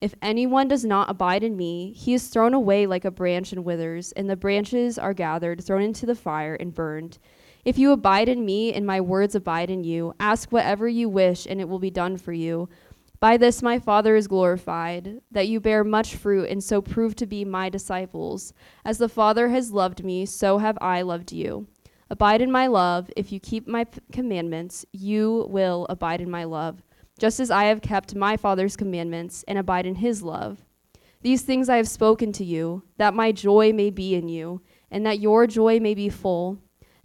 If 0.00 0.14
anyone 0.22 0.66
does 0.66 0.84
not 0.84 1.10
abide 1.10 1.42
in 1.42 1.56
me, 1.56 1.92
he 1.92 2.14
is 2.14 2.28
thrown 2.28 2.54
away 2.54 2.86
like 2.86 3.04
a 3.04 3.10
branch 3.10 3.52
and 3.52 3.64
withers, 3.64 4.12
and 4.12 4.30
the 4.30 4.36
branches 4.36 4.98
are 4.98 5.12
gathered, 5.12 5.62
thrown 5.62 5.82
into 5.82 6.06
the 6.06 6.14
fire, 6.14 6.54
and 6.54 6.74
burned. 6.74 7.18
If 7.66 7.76
you 7.76 7.92
abide 7.92 8.30
in 8.30 8.46
me, 8.46 8.72
and 8.72 8.86
my 8.86 9.02
words 9.02 9.34
abide 9.34 9.68
in 9.68 9.84
you, 9.84 10.14
ask 10.18 10.50
whatever 10.50 10.88
you 10.88 11.10
wish, 11.10 11.46
and 11.46 11.60
it 11.60 11.68
will 11.68 11.78
be 11.78 11.90
done 11.90 12.16
for 12.16 12.32
you. 12.32 12.70
By 13.20 13.36
this 13.36 13.62
my 13.62 13.78
Father 13.78 14.16
is 14.16 14.26
glorified, 14.26 15.20
that 15.30 15.48
you 15.48 15.60
bear 15.60 15.84
much 15.84 16.16
fruit, 16.16 16.48
and 16.48 16.64
so 16.64 16.80
prove 16.80 17.14
to 17.16 17.26
be 17.26 17.44
my 17.44 17.68
disciples. 17.68 18.54
As 18.86 18.96
the 18.96 19.10
Father 19.10 19.50
has 19.50 19.70
loved 19.70 20.02
me, 20.02 20.24
so 20.24 20.56
have 20.56 20.78
I 20.80 21.02
loved 21.02 21.30
you. 21.30 21.66
Abide 22.08 22.40
in 22.40 22.50
my 22.50 22.66
love. 22.66 23.10
If 23.16 23.30
you 23.30 23.38
keep 23.38 23.68
my 23.68 23.84
p- 23.84 24.00
commandments, 24.10 24.86
you 24.92 25.46
will 25.50 25.86
abide 25.90 26.22
in 26.22 26.30
my 26.30 26.44
love, 26.44 26.82
just 27.20 27.38
as 27.38 27.50
I 27.50 27.64
have 27.64 27.82
kept 27.82 28.14
my 28.14 28.38
Father's 28.38 28.76
commandments 28.76 29.44
and 29.46 29.58
abide 29.58 29.84
in 29.84 29.96
his 29.96 30.22
love. 30.22 30.64
These 31.20 31.42
things 31.42 31.68
I 31.68 31.76
have 31.76 31.86
spoken 31.86 32.32
to 32.32 32.44
you, 32.44 32.82
that 32.96 33.12
my 33.12 33.30
joy 33.30 33.74
may 33.74 33.90
be 33.90 34.14
in 34.14 34.30
you, 34.30 34.62
and 34.90 35.04
that 35.04 35.20
your 35.20 35.46
joy 35.46 35.78
may 35.78 35.92
be 35.92 36.08
full. 36.08 36.58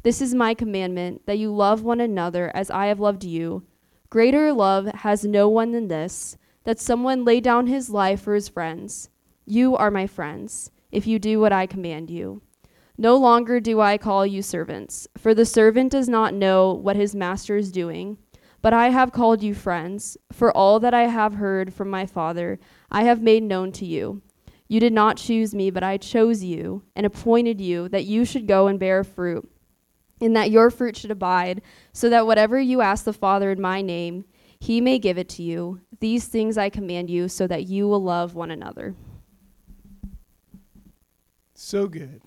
This 0.04 0.21
is 0.21 0.34
my 0.34 0.54
commandment, 0.54 1.25
that 1.25 1.38
you 1.38 1.54
love 1.54 1.84
one 1.84 1.99
another 1.99 2.49
as 2.56 2.71
I 2.71 2.86
have 2.86 3.01
loved 3.01 3.25
you. 3.25 3.63
Greater 4.10 4.54
love 4.54 4.86
has 4.88 5.25
no 5.25 5.49
one 5.49 5.73
than 5.73 5.89
this, 5.89 6.38
that 6.63 6.80
someone 6.80 7.25
lay 7.25 7.41
down 7.41 7.67
his 7.67 7.89
life 7.89 8.21
for 8.21 8.36
his 8.36 8.47
friends. 8.47 9.10
You 9.45 9.75
are 9.75 9.91
my 9.91 10.08
friends, 10.08 10.71
if 10.93 11.06
you 11.06 11.19
do 11.19 11.41
what 11.41 11.51
I 11.51 11.65
command 11.65 12.10
you. 12.10 12.41
No 12.97 13.17
longer 13.17 13.60
do 13.60 13.82
I 13.82 13.97
call 13.97 14.25
you 14.25 14.41
servants, 14.41 15.10
for 15.17 15.34
the 15.34 15.45
servant 15.45 15.91
does 15.91 16.08
not 16.08 16.34
know 16.34 16.71
what 16.71 16.95
his 16.95 17.13
master 17.13 17.58
is 17.58 17.69
doing. 17.69 18.17
But 18.65 18.73
I 18.73 18.89
have 18.89 19.12
called 19.12 19.43
you 19.43 19.54
friends, 19.54 20.17
for 20.32 20.51
all 20.51 20.80
that 20.80 20.91
I 20.91 21.04
have 21.04 21.36
heard 21.36 21.71
from 21.71 21.88
my 21.88 22.08
Father 22.08 22.58
I 22.89 23.04
have 23.04 23.21
made 23.21 23.43
known 23.43 23.71
to 23.73 23.86
you. 23.86 24.23
You 24.67 24.80
did 24.80 24.91
not 24.91 25.17
choose 25.17 25.54
me, 25.54 25.69
but 25.69 25.84
I 25.84 25.97
chose 25.97 26.43
you 26.43 26.82
and 26.95 27.06
appointed 27.06 27.62
you 27.62 27.88
that 27.89 28.06
you 28.06 28.25
should 28.25 28.47
go 28.47 28.65
and 28.65 28.80
bear 28.80 29.04
fruit, 29.04 29.47
and 30.19 30.36
that 30.36 30.49
your 30.49 30.71
fruit 30.71 30.97
should 30.97 31.12
abide, 31.12 31.62
so 31.93 32.10
that 32.10 32.25
whatever 32.25 32.60
you 32.60 32.82
ask 32.82 33.06
the 33.06 33.13
Father 33.13 33.51
in 33.51 33.62
my 33.62 33.84
name, 33.84 34.25
he 34.60 34.82
may 34.82 34.97
give 34.97 35.19
it 35.19 35.30
to 35.30 35.43
you. 35.43 35.82
These 35.99 36.25
things 36.25 36.58
I 36.58 36.71
command 36.71 37.08
you, 37.08 37.28
so 37.28 37.45
that 37.45 37.67
you 37.67 37.88
will 37.88 38.01
love 38.01 38.34
one 38.34 38.49
another. 38.49 38.95
So 41.54 41.86
good. 41.86 42.19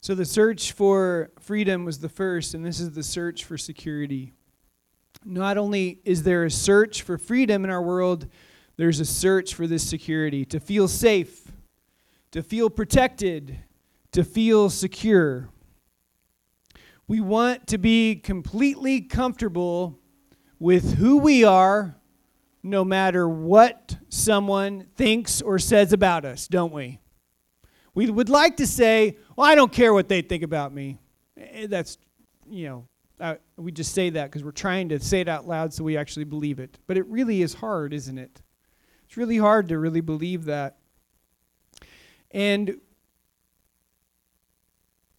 So 0.00 0.14
the 0.14 0.24
search 0.24 0.72
for 0.72 1.30
freedom 1.38 1.84
was 1.84 1.98
the 1.98 2.08
first, 2.08 2.54
and 2.54 2.64
this 2.64 2.80
is 2.80 2.92
the 2.92 3.02
search 3.02 3.44
for 3.44 3.58
security. 3.58 4.32
Not 5.24 5.58
only 5.58 6.00
is 6.04 6.22
there 6.22 6.44
a 6.44 6.50
search 6.50 7.02
for 7.02 7.18
freedom 7.18 7.64
in 7.64 7.70
our 7.70 7.82
world, 7.82 8.26
there's 8.76 9.00
a 9.00 9.04
search 9.04 9.54
for 9.54 9.66
this 9.66 9.86
security 9.86 10.44
to 10.46 10.58
feel 10.58 10.88
safe, 10.88 11.52
to 12.30 12.42
feel 12.42 12.70
protected, 12.70 13.58
to 14.12 14.24
feel 14.24 14.70
secure. 14.70 15.50
We 17.06 17.20
want 17.20 17.66
to 17.68 17.78
be 17.78 18.16
completely 18.16 19.00
comfortable 19.02 19.98
with 20.58 20.94
who 20.94 21.18
we 21.18 21.44
are, 21.44 21.96
no 22.62 22.84
matter 22.84 23.28
what 23.28 23.96
someone 24.08 24.86
thinks 24.96 25.42
or 25.42 25.58
says 25.58 25.92
about 25.92 26.24
us, 26.24 26.46
don't 26.48 26.72
we? 26.72 27.00
We 27.94 28.08
would 28.08 28.28
like 28.28 28.56
to 28.58 28.66
say, 28.66 29.16
well, 29.36 29.46
I 29.46 29.54
don't 29.54 29.72
care 29.72 29.92
what 29.92 30.08
they 30.08 30.22
think 30.22 30.42
about 30.42 30.72
me. 30.72 31.00
Eh, 31.36 31.66
That's, 31.66 31.98
you 32.48 32.68
know, 32.68 32.88
uh, 33.20 33.34
we 33.56 33.70
just 33.70 33.94
say 33.94 34.10
that 34.10 34.30
because 34.30 34.42
we're 34.42 34.50
trying 34.50 34.88
to 34.88 34.98
say 34.98 35.20
it 35.20 35.28
out 35.28 35.46
loud 35.46 35.72
so 35.74 35.84
we 35.84 35.96
actually 35.96 36.24
believe 36.24 36.58
it. 36.58 36.78
But 36.86 36.96
it 36.96 37.06
really 37.06 37.42
is 37.42 37.54
hard, 37.54 37.92
isn't 37.92 38.18
it? 38.18 38.42
It's 39.04 39.16
really 39.16 39.38
hard 39.38 39.68
to 39.68 39.78
really 39.78 40.00
believe 40.00 40.46
that. 40.46 40.78
And 42.30 42.80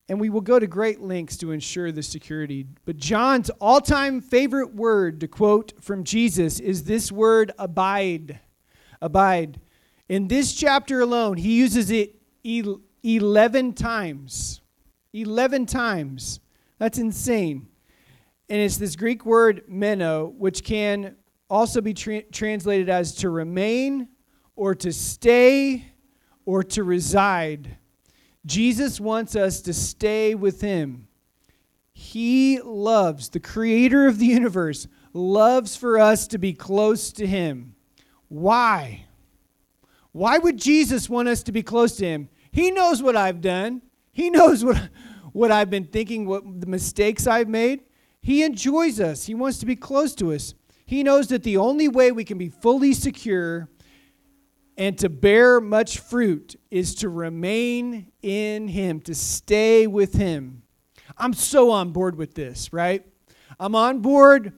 and 0.09 0.19
we 0.19 0.29
will 0.29 0.41
go 0.41 0.59
to 0.59 0.67
great 0.67 0.99
lengths 0.99 1.37
to 1.37 1.51
ensure 1.51 1.89
the 1.89 2.03
security. 2.03 2.65
But 2.83 2.97
John's 2.97 3.49
all-time 3.61 4.19
favorite 4.19 4.75
word 4.75 5.21
to 5.21 5.27
quote 5.29 5.71
from 5.79 6.03
Jesus 6.03 6.59
is 6.59 6.83
this 6.83 7.13
word 7.13 7.53
abide. 7.57 8.41
Abide. 9.01 9.61
In 10.09 10.27
this 10.27 10.53
chapter 10.53 10.99
alone, 10.99 11.37
he 11.37 11.55
uses 11.55 11.91
it 11.91 12.15
11 12.43 13.73
times. 13.73 14.59
11 15.13 15.65
times. 15.67 16.41
That's 16.77 16.97
insane. 16.97 17.67
And 18.51 18.59
it's 18.59 18.75
this 18.75 18.97
Greek 18.97 19.25
word 19.25 19.63
meno, 19.69 20.27
which 20.27 20.65
can 20.65 21.15
also 21.49 21.79
be 21.79 21.93
tra- 21.93 22.23
translated 22.23 22.89
as 22.89 23.15
to 23.15 23.29
remain 23.29 24.09
or 24.57 24.75
to 24.75 24.91
stay 24.91 25.85
or 26.43 26.61
to 26.61 26.83
reside. 26.83 27.77
Jesus 28.45 28.99
wants 28.99 29.37
us 29.37 29.61
to 29.61 29.73
stay 29.73 30.35
with 30.35 30.59
him. 30.59 31.07
He 31.93 32.59
loves, 32.59 33.29
the 33.29 33.39
creator 33.39 34.05
of 34.05 34.19
the 34.19 34.25
universe, 34.25 34.85
loves 35.13 35.77
for 35.77 35.97
us 35.97 36.27
to 36.27 36.37
be 36.37 36.51
close 36.51 37.13
to 37.13 37.25
him. 37.25 37.75
Why? 38.27 39.05
Why 40.11 40.37
would 40.39 40.57
Jesus 40.57 41.09
want 41.09 41.29
us 41.29 41.41
to 41.43 41.53
be 41.53 41.63
close 41.63 41.95
to 41.95 42.05
him? 42.05 42.27
He 42.51 42.69
knows 42.69 43.01
what 43.01 43.15
I've 43.15 43.39
done. 43.39 43.81
He 44.11 44.29
knows 44.29 44.65
what, 44.65 44.89
what 45.31 45.53
I've 45.53 45.69
been 45.69 45.85
thinking, 45.85 46.25
what 46.25 46.43
the 46.59 46.67
mistakes 46.67 47.27
I've 47.27 47.47
made. 47.47 47.83
He 48.21 48.43
enjoys 48.43 48.99
us. 48.99 49.25
He 49.25 49.33
wants 49.33 49.57
to 49.59 49.65
be 49.65 49.75
close 49.75 50.13
to 50.15 50.33
us. 50.33 50.53
He 50.85 51.03
knows 51.03 51.27
that 51.27 51.43
the 51.43 51.57
only 51.57 51.87
way 51.87 52.11
we 52.11 52.23
can 52.23 52.37
be 52.37 52.49
fully 52.49 52.93
secure 52.93 53.69
and 54.77 54.97
to 54.97 55.09
bear 55.09 55.61
much 55.61 55.99
fruit 55.99 56.55
is 56.69 56.95
to 56.95 57.09
remain 57.09 58.11
in 58.21 58.67
Him, 58.67 58.99
to 59.01 59.15
stay 59.15 59.87
with 59.87 60.13
Him. 60.13 60.63
I'm 61.17 61.33
so 61.33 61.71
on 61.71 61.91
board 61.91 62.15
with 62.15 62.33
this, 62.33 62.71
right? 62.73 63.05
I'm 63.59 63.75
on 63.75 63.99
board 63.99 64.53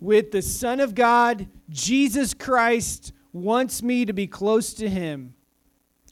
with 0.00 0.30
the 0.30 0.42
Son 0.42 0.80
of 0.80 0.94
God, 0.94 1.48
Jesus 1.68 2.32
Christ, 2.34 3.12
wants 3.32 3.82
me 3.82 4.04
to 4.04 4.12
be 4.12 4.26
close 4.26 4.72
to 4.74 4.88
Him. 4.88 5.34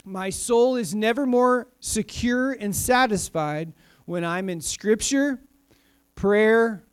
My 0.04 0.30
soul 0.30 0.76
is 0.76 0.94
never 0.94 1.24
more 1.24 1.68
secure 1.80 2.52
and 2.52 2.74
satisfied 2.76 3.72
when 4.04 4.24
I'm 4.24 4.50
in 4.50 4.60
Scripture, 4.60 5.40
prayer, 6.14 6.83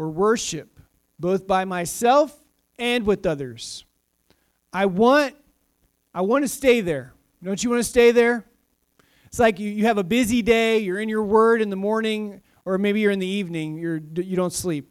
or 0.00 0.08
worship, 0.08 0.80
both 1.18 1.46
by 1.46 1.66
myself 1.66 2.34
and 2.78 3.04
with 3.04 3.26
others. 3.26 3.84
I 4.72 4.86
want 4.86 5.36
I 6.14 6.22
want 6.22 6.42
to 6.42 6.48
stay 6.48 6.80
there. 6.80 7.12
Don't 7.42 7.62
you 7.62 7.68
want 7.68 7.80
to 7.80 7.88
stay 7.88 8.10
there? 8.10 8.46
It's 9.26 9.38
like 9.38 9.60
you, 9.60 9.70
you 9.70 9.84
have 9.84 9.98
a 9.98 10.02
busy 10.02 10.40
day, 10.40 10.78
you're 10.78 11.00
in 11.00 11.08
your 11.10 11.22
word 11.22 11.60
in 11.60 11.68
the 11.68 11.76
morning, 11.76 12.40
or 12.64 12.78
maybe 12.78 13.00
you're 13.00 13.12
in 13.12 13.18
the 13.18 13.26
evening, 13.26 13.76
you're, 13.76 14.00
you 14.16 14.36
don't 14.36 14.52
sleep. 14.52 14.90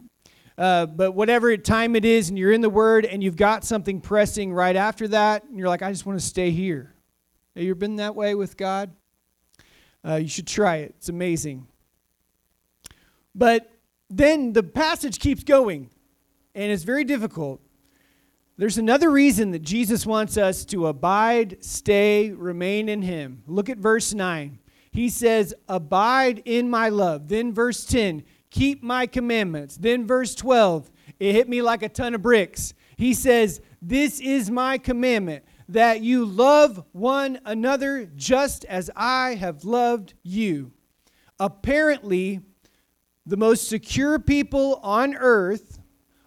Uh, 0.58 0.86
but 0.86 1.12
whatever 1.12 1.58
time 1.58 1.95
it 1.95 2.06
is, 2.06 2.30
and 2.30 2.38
you're 2.38 2.54
in 2.54 2.62
the 2.62 2.69
word, 2.69 3.04
and 3.04 3.22
you've 3.22 3.36
got 3.36 3.65
something 3.65 4.00
pressing 4.00 4.54
right 4.54 4.76
after 4.76 5.08
that, 5.10 5.43
and 5.43 5.58
you're 5.58 5.67
like, 5.67 5.82
I 5.82 5.91
just 5.91 6.06
want 6.06 6.19
to 6.19 6.26
stay 6.26 6.52
here. 6.52 6.93
Have 7.56 7.63
you 7.63 7.72
ever 7.72 7.80
been 7.80 7.98
that 7.98 8.15
way 8.15 8.36
with 8.36 8.56
God? 8.56 8.91
Uh, 10.08 10.15
you 10.15 10.30
should 10.30 10.48
try 10.48 10.78
it, 10.78 10.93
it's 10.98 11.10
amazing. 11.10 11.67
But 13.36 13.69
then 14.10 14.54
the 14.54 14.63
passage 14.63 15.19
keeps 15.19 15.43
going, 15.43 15.89
and 16.56 16.72
it's 16.72 16.84
very 16.84 17.04
difficult. 17.04 17.62
There's 18.58 18.78
another 18.78 19.10
reason 19.10 19.52
that 19.52 19.62
Jesus 19.62 20.06
wants 20.06 20.36
us 20.36 20.65
to 20.65 20.88
abide, 20.88 21.63
stay, 21.63 22.32
remain 22.32 22.89
in 22.89 23.02
Him. 23.02 23.43
Look 23.48 23.69
at 23.69 23.78
verse 23.78 24.13
9. 24.13 24.60
He 24.91 25.10
says, 25.10 25.54
Abide 25.69 26.41
in 26.43 26.69
my 26.69 26.89
love. 26.89 27.30
Then 27.30 27.54
verse 27.54 27.86
10, 27.86 28.24
keep 28.50 28.84
my 28.84 29.08
commandments. 29.08 29.78
Then 29.78 30.06
verse 30.06 30.36
12, 30.36 30.91
it 31.19 31.34
hit 31.34 31.48
me 31.48 31.62
like 31.62 31.84
a 31.84 31.89
ton 31.89 32.15
of 32.15 32.22
bricks. 32.22 32.74
He 32.98 33.13
says, 33.13 33.62
This 33.82 34.19
is 34.19 34.52
my 34.52 34.78
commandment, 34.78 35.45
that 35.69 36.02
you 36.02 36.26
love 36.26 36.84
one 36.91 37.39
another 37.45 38.10
just 38.15 38.65
as 38.65 38.89
I 38.95 39.36
have 39.36 39.63
loved 39.63 40.15
you. 40.24 40.74
Apparently, 41.39 42.41
the 43.29 43.37
most 43.37 43.67
secure 43.67 44.17
people 44.17 44.79
on 44.81 45.15
earth 45.15 45.79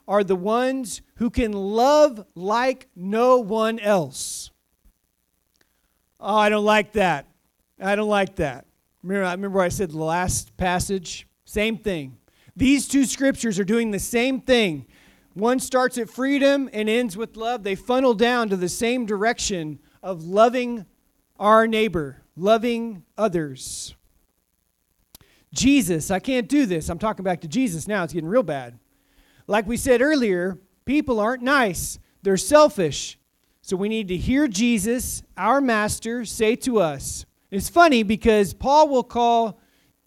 are 0.06 0.22
the 0.22 0.36
ones 0.36 1.02
who 1.16 1.30
can 1.30 1.50
love 1.52 2.24
like 2.36 2.86
no 2.94 3.38
one 3.38 3.80
else. 3.80 4.52
Oh, 6.20 6.36
I 6.36 6.48
don't 6.48 6.64
like 6.64 6.92
that. 6.92 7.26
I 7.80 7.96
don't 7.96 8.08
like 8.08 8.36
that. 8.36 8.66
Remember, 9.02 9.26
I 9.26 9.32
remember 9.32 9.60
I 9.60 9.68
said 9.68 9.90
the 9.90 9.98
last 9.98 10.56
passage? 10.56 11.26
Same 11.44 11.76
thing. 11.76 12.18
These 12.54 12.86
two 12.86 13.04
scriptures 13.04 13.58
are 13.58 13.64
doing 13.64 13.90
the 13.90 13.98
same 13.98 14.40
thing. 14.40 14.86
One 15.34 15.58
starts 15.58 15.98
at 15.98 16.08
freedom 16.08 16.70
and 16.72 16.88
ends 16.88 17.16
with 17.16 17.36
love. 17.36 17.64
They 17.64 17.74
funnel 17.74 18.14
down 18.14 18.48
to 18.50 18.56
the 18.56 18.68
same 18.68 19.06
direction 19.06 19.80
of 20.04 20.22
loving 20.22 20.86
our 21.36 21.66
neighbor, 21.66 22.22
loving 22.36 23.02
others. 23.18 23.96
Jesus, 25.52 26.10
I 26.10 26.18
can't 26.18 26.48
do 26.48 26.66
this. 26.66 26.88
I'm 26.88 26.98
talking 26.98 27.24
back 27.24 27.40
to 27.42 27.48
Jesus 27.48 27.86
now. 27.86 28.04
It's 28.04 28.12
getting 28.12 28.28
real 28.28 28.42
bad. 28.42 28.78
Like 29.46 29.66
we 29.66 29.76
said 29.76 30.00
earlier, 30.00 30.58
people 30.84 31.20
aren't 31.20 31.42
nice, 31.42 31.98
they're 32.22 32.36
selfish. 32.36 33.18
So 33.60 33.76
we 33.76 33.88
need 33.88 34.08
to 34.08 34.16
hear 34.16 34.48
Jesus, 34.48 35.22
our 35.36 35.60
master, 35.60 36.24
say 36.24 36.56
to 36.56 36.80
us. 36.80 37.26
It's 37.50 37.68
funny 37.68 38.02
because 38.02 38.54
Paul 38.54 38.88
will 38.88 39.04
call 39.04 39.60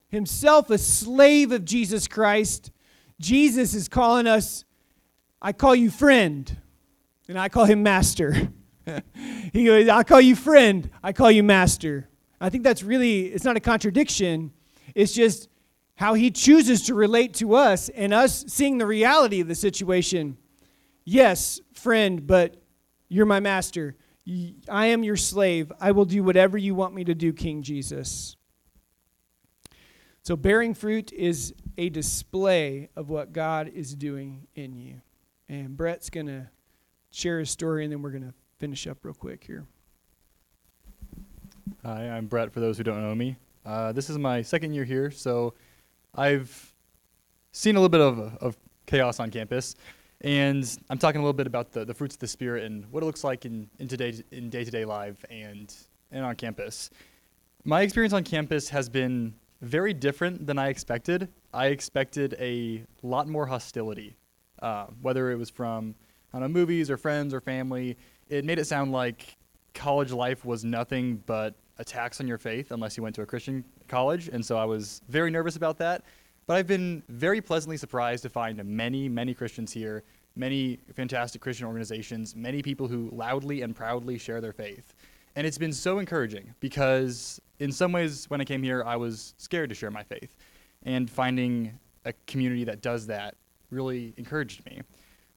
himself 0.09 0.69
a 0.69 0.77
slave 0.77 1.51
of 1.51 1.63
Jesus 1.63 2.07
Christ. 2.07 2.71
Jesus 3.19 3.73
is 3.73 3.87
calling 3.87 4.27
us, 4.27 4.65
I 5.41 5.53
call 5.53 5.75
you 5.75 5.89
friend, 5.89 6.57
and 7.29 7.39
I 7.39 7.47
call 7.47 7.65
him 7.65 7.81
master. 7.81 8.49
he 9.53 9.65
goes, 9.65 9.87
I 9.87 10.03
call 10.03 10.21
you 10.21 10.35
friend, 10.35 10.89
I 11.01 11.13
call 11.13 11.31
you 11.31 11.43
master. 11.43 12.09
I 12.41 12.49
think 12.49 12.63
that's 12.63 12.83
really, 12.83 13.27
it's 13.27 13.45
not 13.45 13.55
a 13.55 13.61
contradiction. 13.61 14.51
It's 14.95 15.13
just 15.13 15.49
how 15.95 16.13
he 16.13 16.31
chooses 16.31 16.83
to 16.87 16.95
relate 16.95 17.33
to 17.35 17.55
us 17.55 17.89
and 17.89 18.13
us 18.13 18.45
seeing 18.47 18.77
the 18.77 18.85
reality 18.85 19.41
of 19.41 19.47
the 19.47 19.55
situation. 19.55 20.37
Yes, 21.03 21.59
friend, 21.73 22.25
but 22.25 22.55
you're 23.07 23.25
my 23.25 23.39
master. 23.39 23.95
I 24.67 24.87
am 24.87 25.03
your 25.03 25.17
slave. 25.17 25.71
I 25.79 25.91
will 25.91 26.05
do 26.05 26.23
whatever 26.23 26.57
you 26.57 26.73
want 26.73 26.95
me 26.95 27.03
to 27.03 27.13
do, 27.13 27.31
King 27.31 27.61
Jesus. 27.61 28.35
So, 30.23 30.35
bearing 30.35 30.73
fruit 30.73 31.13
is 31.13 31.53
a 31.77 31.89
display 31.89 32.89
of 32.95 33.09
what 33.09 33.31
God 33.31 33.69
is 33.73 33.93
doing 33.93 34.47
in 34.55 34.75
you. 34.75 35.01
And 35.47 35.77
Brett's 35.77 36.09
going 36.09 36.25
to 36.25 36.49
share 37.11 37.37
his 37.37 37.51
story, 37.51 37.83
and 37.83 37.93
then 37.93 38.01
we're 38.01 38.09
going 38.09 38.23
to 38.23 38.33
finish 38.57 38.87
up 38.87 38.97
real 39.03 39.13
quick 39.13 39.43
here. 39.45 39.67
Hi, 41.83 42.09
I'm 42.09 42.25
Brett, 42.25 42.51
for 42.51 42.59
those 42.59 42.77
who 42.77 42.83
don't 42.83 43.03
know 43.03 43.13
me. 43.13 43.35
Uh, 43.65 43.91
this 43.91 44.11
is 44.11 44.17
my 44.19 44.43
second 44.43 44.73
year 44.73 44.83
here, 44.83 45.09
so 45.09 45.55
I've 46.13 46.73
seen 47.51 47.75
a 47.75 47.79
little 47.79 47.89
bit 47.89 48.01
of, 48.01 48.37
of 48.37 48.57
chaos 48.85 49.19
on 49.19 49.31
campus, 49.31 49.75
and 50.21 50.77
I'm 50.91 50.99
talking 50.99 51.19
a 51.19 51.23
little 51.23 51.33
bit 51.33 51.47
about 51.47 51.71
the, 51.71 51.83
the 51.83 51.93
fruits 51.93 52.15
of 52.15 52.19
the 52.19 52.27
Spirit 52.27 52.63
and 52.63 52.85
what 52.91 53.01
it 53.01 53.07
looks 53.07 53.23
like 53.23 53.43
in, 53.45 53.67
in, 53.79 53.87
today, 53.87 54.21
in 54.31 54.51
day-to-day 54.51 54.85
life 54.85 55.25
and, 55.31 55.73
and 56.11 56.23
on 56.23 56.35
campus. 56.35 56.91
My 57.63 57.81
experience 57.81 58.13
on 58.13 58.23
campus 58.23 58.69
has 58.69 58.87
been 58.87 59.33
very 59.61 59.95
different 59.95 60.45
than 60.45 60.59
I 60.59 60.67
expected. 60.67 61.27
I 61.51 61.67
expected 61.67 62.35
a 62.39 62.83
lot 63.01 63.27
more 63.27 63.47
hostility, 63.47 64.15
uh, 64.61 64.85
whether 65.01 65.31
it 65.31 65.37
was 65.37 65.49
from 65.49 65.95
I 66.31 66.39
don't 66.39 66.51
know, 66.51 66.59
movies 66.59 66.91
or 66.91 66.97
friends 66.97 67.33
or 67.33 67.41
family. 67.41 67.97
It 68.29 68.45
made 68.45 68.59
it 68.59 68.65
sound 68.65 68.91
like 68.91 69.37
college 69.73 70.11
life 70.11 70.45
was 70.45 70.63
nothing 70.63 71.23
but 71.25 71.55
attacks 71.77 72.19
on 72.19 72.27
your 72.27 72.37
faith 72.37 72.71
unless 72.71 72.97
you 72.97 73.03
went 73.03 73.15
to 73.15 73.21
a 73.21 73.25
Christian 73.25 73.63
college, 73.87 74.27
and 74.29 74.45
so 74.45 74.57
I 74.57 74.65
was 74.65 75.01
very 75.09 75.31
nervous 75.31 75.55
about 75.55 75.77
that. 75.79 76.03
But 76.47 76.57
I've 76.57 76.67
been 76.67 77.01
very 77.09 77.41
pleasantly 77.41 77.77
surprised 77.77 78.23
to 78.23 78.29
find 78.29 78.63
many, 78.63 79.09
many 79.09 79.33
Christians 79.33 79.71
here, 79.71 80.03
many 80.35 80.79
fantastic 80.93 81.41
Christian 81.41 81.65
organizations, 81.65 82.35
many 82.35 82.61
people 82.61 82.87
who 82.87 83.09
loudly 83.11 83.61
and 83.63 83.75
proudly 83.75 84.17
share 84.17 84.41
their 84.41 84.53
faith. 84.53 84.93
And 85.35 85.45
it's 85.45 85.57
been 85.57 85.73
so 85.73 85.99
encouraging 85.99 86.53
because, 86.59 87.41
in 87.59 87.71
some 87.71 87.91
ways, 87.91 88.29
when 88.29 88.41
I 88.41 88.45
came 88.45 88.61
here, 88.61 88.83
I 88.85 88.95
was 88.95 89.33
scared 89.37 89.69
to 89.69 89.75
share 89.75 89.91
my 89.91 90.03
faith. 90.03 90.37
And 90.83 91.09
finding 91.09 91.79
a 92.05 92.13
community 92.27 92.63
that 92.65 92.81
does 92.81 93.07
that 93.07 93.35
really 93.71 94.13
encouraged 94.17 94.63
me. 94.67 94.81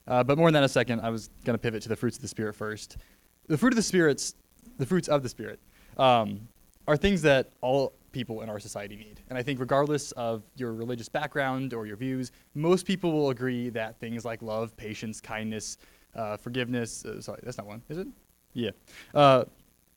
Uh, 0.06 0.22
but 0.22 0.36
more 0.36 0.48
than 0.48 0.54
that 0.54 0.64
a 0.64 0.68
second, 0.68 1.00
I 1.00 1.10
was 1.10 1.28
going 1.44 1.54
to 1.54 1.58
pivot 1.58 1.82
to 1.82 1.88
the 1.88 1.96
fruits 1.96 2.16
of 2.16 2.22
the 2.22 2.28
Spirit 2.28 2.54
first. 2.54 2.98
The 3.46 3.56
fruit 3.56 3.72
of 3.72 3.76
the 3.76 3.82
Spirit's, 3.82 4.34
the 4.78 4.86
fruits 4.86 5.08
of 5.08 5.22
the 5.22 5.28
Spirit, 5.28 5.58
um, 5.98 6.40
are 6.86 6.96
things 6.96 7.22
that 7.22 7.50
all 7.60 7.92
people 8.12 8.40
in 8.42 8.48
our 8.48 8.58
society 8.58 8.96
need. 8.96 9.20
And 9.28 9.38
I 9.38 9.42
think, 9.42 9.60
regardless 9.60 10.12
of 10.12 10.42
your 10.56 10.72
religious 10.72 11.08
background 11.08 11.74
or 11.74 11.86
your 11.86 11.96
views, 11.96 12.32
most 12.54 12.86
people 12.86 13.12
will 13.12 13.30
agree 13.30 13.68
that 13.70 13.98
things 14.00 14.24
like 14.24 14.42
love, 14.42 14.76
patience, 14.76 15.20
kindness, 15.20 15.78
uh, 16.14 16.36
forgiveness 16.36 17.04
uh, 17.04 17.20
sorry, 17.20 17.40
that's 17.42 17.58
not 17.58 17.66
one, 17.66 17.82
is 17.88 17.98
it? 17.98 18.08
Yeah. 18.54 18.70
Uh, 19.14 19.44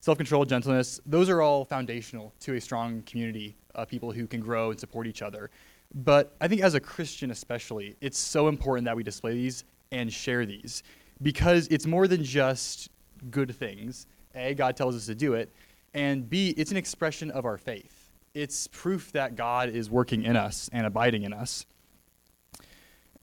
Self 0.01 0.17
control, 0.17 0.45
gentleness, 0.45 0.99
those 1.05 1.29
are 1.29 1.43
all 1.43 1.63
foundational 1.63 2.33
to 2.39 2.55
a 2.55 2.61
strong 2.61 3.03
community 3.03 3.55
of 3.75 3.87
people 3.87 4.11
who 4.11 4.25
can 4.25 4.39
grow 4.39 4.71
and 4.71 4.79
support 4.79 5.05
each 5.05 5.21
other. 5.21 5.51
But 5.93 6.35
I 6.41 6.47
think, 6.47 6.61
as 6.61 6.73
a 6.73 6.79
Christian 6.79 7.29
especially, 7.29 7.95
it's 8.01 8.17
so 8.17 8.47
important 8.47 8.85
that 8.85 8.95
we 8.95 9.03
display 9.03 9.35
these 9.35 9.63
and 9.91 10.11
share 10.11 10.43
these 10.47 10.81
because 11.21 11.67
it's 11.67 11.85
more 11.85 12.07
than 12.07 12.23
just 12.23 12.89
good 13.29 13.55
things. 13.55 14.07
A, 14.33 14.55
God 14.55 14.75
tells 14.75 14.95
us 14.95 15.05
to 15.05 15.13
do 15.13 15.35
it, 15.35 15.53
and 15.93 16.29
B, 16.29 16.53
it's 16.57 16.71
an 16.71 16.77
expression 16.77 17.31
of 17.31 17.45
our 17.45 17.57
faith 17.57 18.01
it's 18.33 18.67
proof 18.67 19.11
that 19.11 19.35
God 19.35 19.69
is 19.69 19.89
working 19.89 20.23
in 20.23 20.35
us 20.35 20.69
and 20.71 20.85
abiding 20.85 21.23
in 21.23 21.33
us. 21.33 21.65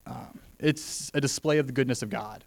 Um, 0.05 0.39
it's 0.59 1.11
a 1.13 1.21
display 1.21 1.57
of 1.57 1.67
the 1.67 1.73
goodness 1.73 2.01
of 2.01 2.09
God. 2.09 2.43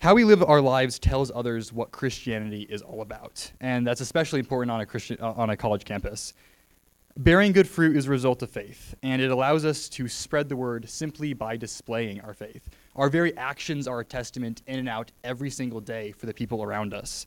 How 0.00 0.14
we 0.14 0.24
live 0.24 0.42
our 0.42 0.60
lives 0.60 0.98
tells 0.98 1.30
others 1.34 1.72
what 1.72 1.90
Christianity 1.90 2.66
is 2.68 2.82
all 2.82 3.00
about, 3.00 3.50
and 3.60 3.86
that's 3.86 4.00
especially 4.00 4.40
important 4.40 4.70
on 4.70 4.80
a 4.80 4.86
Christian 4.86 5.16
uh, 5.20 5.32
on 5.32 5.50
a 5.50 5.56
college 5.56 5.84
campus. 5.84 6.34
Bearing 7.18 7.52
good 7.52 7.66
fruit 7.66 7.96
is 7.96 8.06
a 8.06 8.10
result 8.10 8.42
of 8.42 8.50
faith, 8.50 8.94
and 9.02 9.22
it 9.22 9.30
allows 9.30 9.64
us 9.64 9.88
to 9.88 10.06
spread 10.06 10.50
the 10.50 10.56
word 10.56 10.88
simply 10.88 11.32
by 11.32 11.56
displaying 11.56 12.20
our 12.20 12.34
faith. 12.34 12.68
Our 12.94 13.08
very 13.08 13.34
actions 13.38 13.88
are 13.88 14.00
a 14.00 14.04
testament 14.04 14.62
in 14.66 14.78
and 14.78 14.88
out 14.88 15.10
every 15.24 15.48
single 15.48 15.80
day 15.80 16.12
for 16.12 16.26
the 16.26 16.34
people 16.34 16.62
around 16.62 16.92
us. 16.92 17.26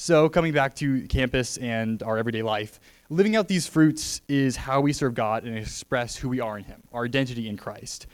So, 0.00 0.28
coming 0.28 0.52
back 0.52 0.76
to 0.76 1.08
campus 1.08 1.56
and 1.56 2.04
our 2.04 2.18
everyday 2.18 2.42
life, 2.42 2.78
living 3.10 3.34
out 3.34 3.48
these 3.48 3.66
fruits 3.66 4.22
is 4.28 4.54
how 4.54 4.80
we 4.80 4.92
serve 4.92 5.14
God 5.14 5.42
and 5.42 5.58
express 5.58 6.14
who 6.14 6.28
we 6.28 6.38
are 6.38 6.56
in 6.56 6.62
Him, 6.62 6.80
our 6.92 7.04
identity 7.04 7.48
in 7.48 7.56
Christ. 7.56 8.06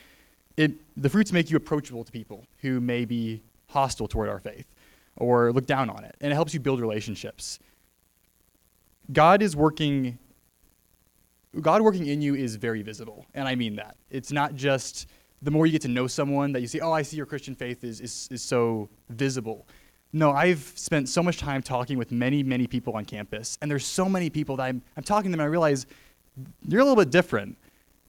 It, 0.57 0.73
the 0.97 1.11
fruits 1.11 1.31
make 1.31 1.51
you 1.51 1.59
approachable 1.59 2.03
to 2.03 2.11
people 2.11 2.47
who 2.63 2.81
may 2.81 3.05
be 3.05 3.43
hostile 3.69 4.09
toward 4.09 4.31
our 4.31 4.39
faith 4.39 4.65
or 5.17 5.53
look 5.53 5.67
down 5.67 5.91
on 5.91 6.05
it, 6.05 6.17
and 6.23 6.33
it 6.33 6.35
helps 6.35 6.55
you 6.55 6.59
build 6.59 6.81
relationships. 6.81 7.59
God 9.13 9.43
is 9.43 9.55
working. 9.55 10.19
God 11.61 11.83
working 11.83 12.07
in 12.07 12.23
you 12.23 12.35
is 12.35 12.57
very 12.57 12.81
visible, 12.81 13.27
and 13.35 13.47
I 13.47 13.57
mean 13.57 13.77
that. 13.77 13.99
It's 14.09 14.33
not 14.33 14.55
just 14.55 15.07
the 15.43 15.51
more 15.51 15.67
you 15.67 15.73
get 15.73 15.83
to 15.83 15.89
know 15.89 16.07
someone 16.07 16.53
that 16.53 16.63
you 16.63 16.67
see, 16.67 16.81
oh, 16.81 16.93
I 16.93 17.03
see 17.03 17.19
your 17.19 17.27
Christian 17.27 17.55
faith 17.55 17.85
is, 17.85 18.01
is, 18.01 18.27
is 18.31 18.43
so 18.43 18.89
visible. 19.11 19.67
No, 20.15 20.31
I've 20.31 20.73
spent 20.77 21.09
so 21.09 21.25
much 21.25 21.39
time 21.39 21.61
talking 21.61 21.99
with 21.99 22.13
many, 22.13 22.45
many 22.45 22.69
people 22.69 22.95
on 22.95 23.05
campus, 23.05 23.59
and 23.61 23.69
there's 23.69 23.85
so 23.85 24.09
many 24.09 24.31
people 24.31 24.57
that 24.57 24.63
I'm, 24.63 24.81
I'm 24.97 25.03
talking 25.03 25.25
to 25.25 25.37
them, 25.37 25.41
and 25.41 25.49
I 25.49 25.51
realize 25.51 25.87
you're 26.69 26.81
a 26.81 26.85
little 26.85 27.03
bit 27.03 27.11
different. 27.11 27.59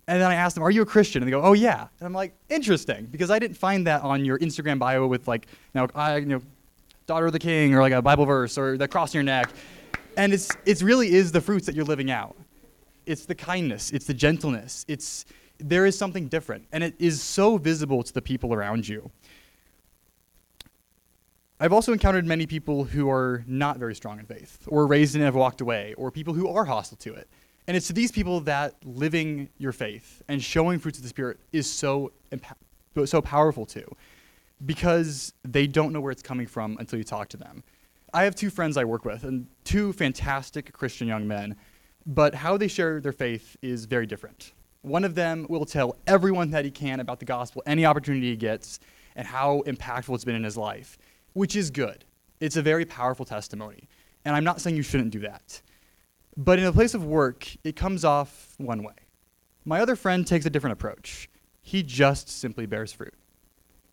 And 0.08 0.22
then 0.22 0.30
I 0.30 0.36
ask 0.36 0.54
them, 0.54 0.64
Are 0.64 0.70
you 0.70 0.84
a 0.84 0.86
Christian? 0.86 1.24
And 1.24 1.28
they 1.28 1.32
go, 1.32 1.42
Oh, 1.42 1.54
yeah. 1.54 1.88
And 2.00 2.06
I'm 2.06 2.14
like, 2.14 2.36
Interesting, 2.48 3.08
because 3.08 3.32
I 3.32 3.40
didn't 3.40 3.58
find 3.58 3.88
that 3.88 4.04
on 4.04 4.24
your 4.24 4.38
Instagram 4.38 4.78
bio 4.78 5.08
with, 5.08 5.28
like, 5.28 5.48
you 5.74 5.82
know, 5.82 5.88
I, 5.96 6.18
you 6.18 6.28
know 6.28 6.42
daughter 7.08 7.26
of 7.26 7.34
the 7.34 7.40
king, 7.40 7.74
or 7.74 7.82
like 7.82 7.94
a 7.94 8.04
Bible 8.04 8.26
verse, 8.26 8.56
or 8.56 8.78
the 8.78 8.88
cross 8.88 9.16
on 9.16 9.16
your 9.16 9.24
neck. 9.24 9.50
And 10.16 10.32
it's, 10.32 10.50
it 10.66 10.84
really 10.84 11.12
is 11.12 11.32
the 11.32 11.42
fruits 11.42 11.66
that 11.66 11.74
you're 11.74 11.86
living 11.86 12.12
out. 12.12 12.36
It's 13.08 13.26
the 13.26 13.36
kindness, 13.36 13.92
it's 13.92 14.06
the 14.06 14.14
gentleness, 14.14 14.86
it's, 14.88 15.26
there 15.58 15.86
is 15.88 15.98
something 15.98 16.28
different, 16.28 16.68
and 16.72 16.84
it 16.84 16.94
is 17.00 17.22
so 17.22 17.58
visible 17.58 18.04
to 18.04 18.14
the 18.14 18.22
people 18.22 18.54
around 18.54 18.88
you. 18.88 19.10
I've 21.58 21.72
also 21.72 21.94
encountered 21.94 22.26
many 22.26 22.46
people 22.46 22.84
who 22.84 23.10
are 23.10 23.46
not 23.48 23.78
very 23.78 23.96
strong 23.96 24.20
in 24.20 24.26
faith, 24.26 24.60
or 24.68 24.86
raised 24.88 25.16
in 25.16 25.22
it 25.22 25.24
and 25.24 25.28
have 25.28 25.36
walked 25.36 25.62
away, 25.62 25.94
or 25.98 26.12
people 26.12 26.34
who 26.34 26.50
are 26.50 26.66
hostile 26.66 26.98
to 26.98 27.14
it. 27.14 27.30
And 27.68 27.78
it's 27.78 27.88
to 27.88 27.94
these 27.94 28.12
people 28.12 28.42
that 28.42 28.76
living 28.84 29.48
your 29.58 29.72
faith 29.72 30.22
and 30.28 30.44
showing 30.44 30.80
fruits 30.80 30.98
of 30.98 31.04
the 31.04 31.10
Spirit 31.10 31.40
is 31.54 31.70
so, 31.70 32.12
impa- 32.32 33.08
so 33.08 33.22
powerful 33.22 33.66
too, 33.66 33.90
because 34.66 35.34
they 35.44 35.66
don't 35.66 35.94
know 35.94 36.02
where 36.02 36.12
it's 36.12 36.22
coming 36.22 36.46
from 36.46 36.76
until 36.78 37.00
you 37.00 37.06
talk 37.06 37.30
to 37.30 37.38
them. 37.38 37.64
I 38.14 38.24
have 38.24 38.36
two 38.36 38.50
friends 38.50 38.76
I 38.76 38.84
work 38.84 39.06
with, 39.06 39.24
and 39.24 39.48
two 39.64 39.94
fantastic 39.94 40.74
Christian 40.74 41.08
young 41.08 41.26
men, 41.26 41.56
but 42.06 42.36
how 42.36 42.58
they 42.58 42.68
share 42.68 43.00
their 43.00 43.14
faith 43.14 43.56
is 43.62 43.86
very 43.86 44.06
different. 44.06 44.52
One 44.82 45.06
of 45.06 45.16
them 45.16 45.48
will 45.50 45.66
tell 45.66 45.96
everyone 46.06 46.52
that 46.52 46.66
he 46.66 46.72
can 46.72 47.00
about 47.00 47.20
the 47.20 47.26
gospel, 47.26 47.64
any 47.66 47.86
opportunity 47.86 48.32
he 48.32 48.36
gets, 48.36 48.80
and 49.16 49.26
how 49.26 49.64
impactful 49.66 50.14
it's 50.14 50.26
been 50.26 50.36
in 50.36 50.44
his 50.44 50.58
life, 50.58 50.98
which 51.36 51.56
is 51.56 51.70
good. 51.70 52.06
It's 52.40 52.56
a 52.56 52.62
very 52.62 52.86
powerful 52.86 53.26
testimony. 53.26 53.90
And 54.24 54.36
I'm 54.36 54.46
not 54.46 54.62
saying 54.62 54.78
you 54.78 54.82
shouldn't 54.82 55.12
do 55.12 55.20
that. 55.20 55.62
But 56.38 56.60
in 56.60 56.66
a 56.66 56.72
place 56.72 56.94
of 56.94 57.06
work, 57.06 57.46
it 57.64 57.76
comes 57.76 58.04
off 58.04 58.56
one 58.58 58.84
way. 58.84 58.96
My 59.66 59.82
other 59.82 59.96
friend 59.96 60.26
takes 60.26 60.46
a 60.46 60.50
different 60.50 60.74
approach. 60.74 61.30
He 61.62 61.84
just 61.84 62.30
simply 62.30 62.66
bears 62.66 62.94
fruit. 62.94 63.14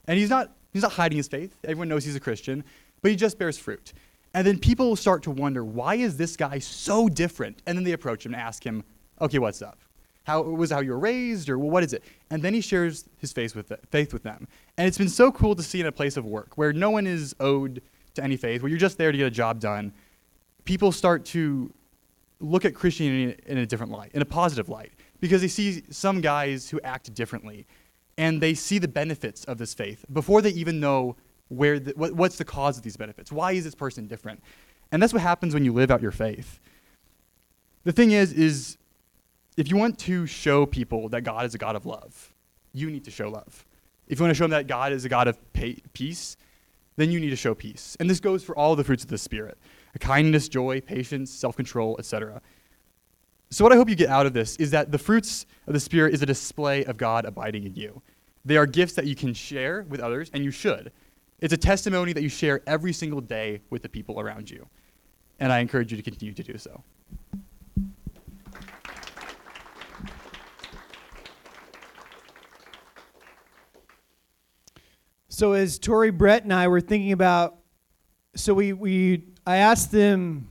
And 0.07 0.18
he's 0.18 0.31
not, 0.31 0.52
he's 0.72 0.83
not 0.83 0.92
hiding 0.92 1.16
his 1.16 1.28
faith. 1.28 1.57
Everyone 1.64 1.88
knows 1.88 2.05
he's 2.05 2.16
a 2.16 2.20
Christian, 2.20 2.64
but 3.00 3.11
he 3.11 3.16
just 3.16 3.38
bears 3.38 3.59
fruit. 3.59 3.92
And 4.35 4.46
then 4.46 4.59
people 4.59 4.88
will 4.88 4.96
start 4.96 5.24
to 5.24 5.31
wonder, 5.33 5.64
why 5.64 5.96
is 5.96 6.16
this 6.16 6.37
guy 6.37 6.61
so 6.61 7.09
different? 7.09 7.61
And 7.66 7.76
then 7.76 7.85
they 7.85 7.92
approach 7.92 8.24
him 8.24 8.35
and 8.35 8.42
ask 8.42 8.64
him, 8.64 8.85
okay, 9.20 9.38
what's 9.40 9.62
up? 9.62 9.78
How 10.25 10.41
it 10.41 10.49
was 10.49 10.71
how 10.71 10.81
you 10.81 10.93
were 10.93 10.99
raised, 10.99 11.49
or 11.49 11.59
well, 11.59 11.71
what 11.71 11.83
is 11.83 11.93
it? 11.93 12.05
And 12.31 12.43
then 12.43 12.55
he 12.55 12.61
shares 12.61 13.09
his 13.19 13.33
faith 13.33 13.57
with, 13.57 13.69
the, 13.69 13.79
faith 13.91 14.13
with 14.13 14.23
them. 14.23 14.47
And 14.79 14.87
it's 14.87 14.99
been 14.99 15.09
so 15.09 15.33
cool 15.33 15.55
to 15.57 15.63
see 15.63 15.81
in 15.81 15.87
a 15.87 15.93
place 15.93 16.17
of 16.17 16.25
work 16.25 16.57
where 16.57 16.73
no 16.73 16.91
one 16.91 17.07
is 17.07 17.35
owed 17.41 17.83
to 18.15 18.23
any 18.23 18.37
faith, 18.37 18.63
where 18.63 18.69
you're 18.69 18.79
just 18.79 18.99
there 18.99 19.11
to 19.11 19.19
get 19.19 19.27
a 19.27 19.31
job 19.31 19.59
done. 19.59 19.93
People 20.65 20.93
start 20.93 21.25
to 21.27 21.73
look 22.41 22.65
at 22.65 22.75
Christianity 22.75 23.41
in 23.47 23.59
a 23.59 23.67
different 23.67 23.93
light, 23.93 24.11
in 24.15 24.23
a 24.23 24.25
positive 24.27 24.69
light, 24.69 24.93
because 25.21 25.41
they 25.41 25.49
see 25.49 25.83
some 25.91 26.21
guys 26.21 26.69
who 26.69 26.81
act 26.83 27.13
differently, 27.15 27.67
and 28.19 28.41
they 28.41 28.55
see 28.55 28.79
the 28.79 28.89
benefits 28.89 29.45
of 29.45 29.59
this 29.59 29.75
faith 29.75 30.05
before 30.13 30.43
they 30.43 30.51
even 30.51 30.79
know 30.81 31.17
where 31.49 31.79
the, 31.79 31.93
what, 31.97 32.13
what's 32.13 32.37
the 32.37 32.45
cause 32.45 32.77
of 32.77 32.83
these 32.83 32.97
benefits. 32.97 33.31
Why 33.31 33.53
is 33.53 33.65
this 33.65 33.75
person 33.75 34.07
different? 34.07 34.43
And 34.91 35.03
that's 35.03 35.13
what 35.13 35.23
happens 35.23 35.55
when 35.55 35.65
you 35.65 35.73
live 35.73 35.91
out 35.91 36.03
your 36.03 36.11
faith. 36.11 36.61
The 37.85 37.93
thing 37.93 38.13
is, 38.13 38.33
is 38.33 38.77
if 39.57 39.69
you 39.71 39.77
want 39.77 39.99
to 40.01 40.27
show 40.27 40.67
people 40.67 41.09
that 41.11 41.23
God 41.23 41.45
is 41.45 41.55
a 41.55 41.59
God 41.59 41.77
of 41.77 41.87
love, 41.87 42.33
you 42.73 42.91
need 42.91 43.05
to 43.05 43.11
show 43.11 43.29
love. 43.29 43.65
If 44.09 44.19
you 44.19 44.25
want 44.25 44.31
to 44.31 44.35
show 44.35 44.45
them 44.45 44.51
that 44.51 44.67
God 44.67 44.93
is 44.93 45.05
a 45.05 45.09
God 45.09 45.29
of 45.29 45.38
peace, 45.53 46.37
then 46.97 47.11
you 47.11 47.21
need 47.21 47.31
to 47.31 47.37
show 47.37 47.55
peace. 47.55 47.97
And 48.01 48.09
this 48.09 48.21
goes 48.21 48.43
for 48.43 48.57
all 48.57 48.77
the 48.77 48.85
fruits 48.85 49.05
of 49.05 49.11
the 49.11 49.19
Spirit 49.19 49.59
kindness, 50.01 50.49
joy, 50.49 50.81
patience, 50.81 51.31
self 51.31 51.57
control, 51.57 51.97
etc. 51.99 52.41
So, 53.51 53.65
what 53.65 53.73
I 53.73 53.77
hope 53.77 53.91
you 53.91 53.95
get 53.95 54.09
out 54.09 54.25
of 54.25 54.33
this 54.33 54.57
is 54.57 54.71
that 54.71 54.91
the 54.91 54.99
fruits 54.99 55.47
of 55.67 55.75
the 55.75 55.81
Spirit 55.81 56.15
is 56.15 56.23
a 56.23 56.27
display 56.27 56.85
of 56.85 56.97
God 56.97 57.25
abiding 57.27 57.65
in 57.65 57.75
you. 57.75 58.01
They 58.45 58.57
are 58.57 58.67
gifts 58.67 58.95
that 58.95 59.07
you 59.07 59.15
can 59.15 59.35
share 59.35 59.83
with 59.88 60.01
others, 60.01 60.31
and 60.33 60.43
you 60.43 60.51
should. 60.51 60.91
It's 61.41 61.53
a 61.53 61.59
testimony 61.59 62.12
that 62.12 62.23
you 62.23 62.29
share 62.29 62.62
every 62.67 62.93
single 62.93 63.21
day 63.21 63.61
with 63.69 63.83
the 63.83 63.88
people 63.88 64.21
around 64.21 64.51
you. 64.51 64.67
And 65.41 65.53
I 65.53 65.59
encourage 65.59 65.91
you 65.91 65.97
to 65.97 66.03
continue 66.03 66.33
to 66.35 66.43
do 66.43 66.57
so. 66.57 66.83
So 75.35 75.55
as 75.55 75.79
Tori, 75.79 76.11
Brett, 76.11 76.42
and 76.42 76.53
I 76.53 76.68
were 76.68 76.83
thinking 76.83 77.12
about, 77.12 77.57
so 78.35 78.53
we 78.53 78.75
we 78.75 79.29
I 79.47 79.57
asked 79.57 79.90
them 79.90 80.51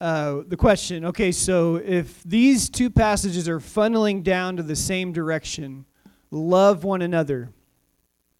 uh, 0.00 0.42
the 0.46 0.56
question. 0.56 1.06
Okay, 1.06 1.32
so 1.32 1.82
if 1.84 2.22
these 2.22 2.70
two 2.70 2.90
passages 2.90 3.48
are 3.48 3.58
funneling 3.58 4.22
down 4.22 4.56
to 4.58 4.62
the 4.62 4.76
same 4.76 5.12
direction, 5.12 5.84
love 6.30 6.84
one 6.84 7.02
another, 7.02 7.50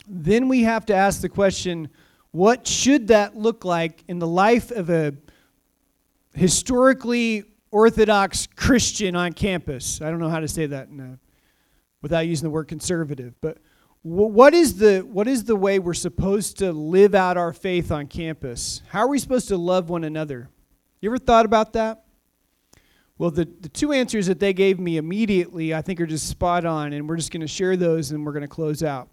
then 0.07 0.47
we 0.47 0.63
have 0.63 0.87
to 0.87 0.95
ask 0.95 1.21
the 1.21 1.29
question: 1.29 1.89
What 2.31 2.69
should 2.69 3.09
that 3.09 3.37
look 3.37 3.65
like 3.65 4.05
in 4.07 4.21
the 4.21 4.29
life 4.29 4.71
of 4.71 4.91
a 4.91 5.13
historically 6.35 7.47
Orthodox 7.73 8.47
Christian 8.55 9.17
on 9.17 9.33
campus? 9.33 10.01
I 10.01 10.09
don't 10.09 10.21
know 10.21 10.31
how 10.31 10.39
to 10.39 10.47
say 10.47 10.67
that 10.67 10.87
a, 10.87 11.19
without 12.01 12.29
using 12.29 12.45
the 12.45 12.51
word 12.51 12.69
conservative, 12.69 13.35
but 13.41 13.59
what 14.05 14.53
is 14.53 14.77
the 14.77 15.01
what 15.01 15.27
is 15.27 15.45
the 15.45 15.57
way 15.57 15.79
we're 15.79 15.95
supposed 15.95 16.59
to 16.59 16.73
live 16.73 17.15
out 17.15 17.39
our 17.39 17.55
faith 17.55 17.91
on 17.91 18.07
campus? 18.07 18.83
How 18.89 19.01
are 19.01 19.09
we 19.09 19.19
supposed 19.19 19.49
to 19.49 19.57
love 19.57 19.89
one 19.89 20.05
another? 20.05 20.51
You 21.01 21.09
ever 21.09 21.17
thought 21.17 21.47
about 21.47 21.73
that? 21.73 22.05
Well 23.17 23.31
the, 23.31 23.47
the 23.47 23.71
two 23.71 23.93
answers 23.93 24.27
that 24.27 24.41
they 24.41 24.53
gave 24.53 24.79
me 24.79 24.99
immediately 24.99 25.73
i 25.73 25.81
think 25.81 26.03
are 26.03 26.07
just 26.07 26.29
spot 26.29 26.67
on 26.67 26.93
and 26.93 27.09
we're 27.09 27.17
just 27.17 27.33
going 27.33 27.41
to 27.41 27.47
share 27.47 27.77
those 27.77 28.11
and 28.11 28.27
we're 28.27 28.33
going 28.33 28.43
to 28.43 28.49
close 28.49 28.83
out. 28.83 29.09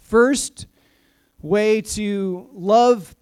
First 0.00 0.66
way 1.40 1.80
to 1.80 2.50
love 2.52 3.14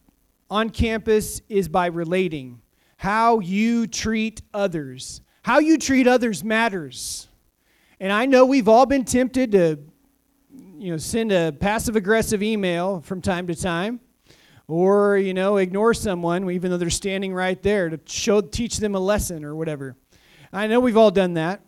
on 0.49 0.71
campus 0.71 1.43
is 1.51 1.69
by 1.69 1.87
relating. 1.87 2.63
How 2.97 3.41
you 3.41 3.87
treat 3.87 4.41
others. 4.55 5.21
How 5.43 5.59
you 5.59 5.77
treat 5.77 6.07
others 6.07 6.43
matters. 6.43 7.29
And 8.01 8.11
i 8.11 8.25
know 8.25 8.47
we've 8.47 8.69
all 8.69 8.87
been 8.87 9.05
tempted 9.05 9.53
to 9.53 9.79
you 10.79 10.91
know, 10.91 10.97
send 10.97 11.33
a 11.33 11.53
passive 11.53 11.97
aggressive 11.97 12.43
email 12.43 13.01
from 13.01 13.21
time 13.21 13.47
to 13.47 13.55
time 13.55 14.01
or, 14.67 15.17
you 15.17 15.35
know, 15.35 15.57
ignore 15.57 15.95
someone 15.95 16.51
even 16.51 16.71
though 16.71 16.77
they're 16.77 16.91
standing 16.91 17.35
right 17.35 17.63
there 17.63 17.89
to 17.91 18.01
show 18.07 18.41
teach 18.41 18.79
them 18.79 18.95
a 18.95 19.01
lesson 19.01 19.45
or 19.45 19.55
whatever. 19.55 19.97
I 20.53 20.67
know 20.67 20.81
we've 20.81 20.97
all 20.97 21.11
done 21.11 21.35
that. 21.35 21.61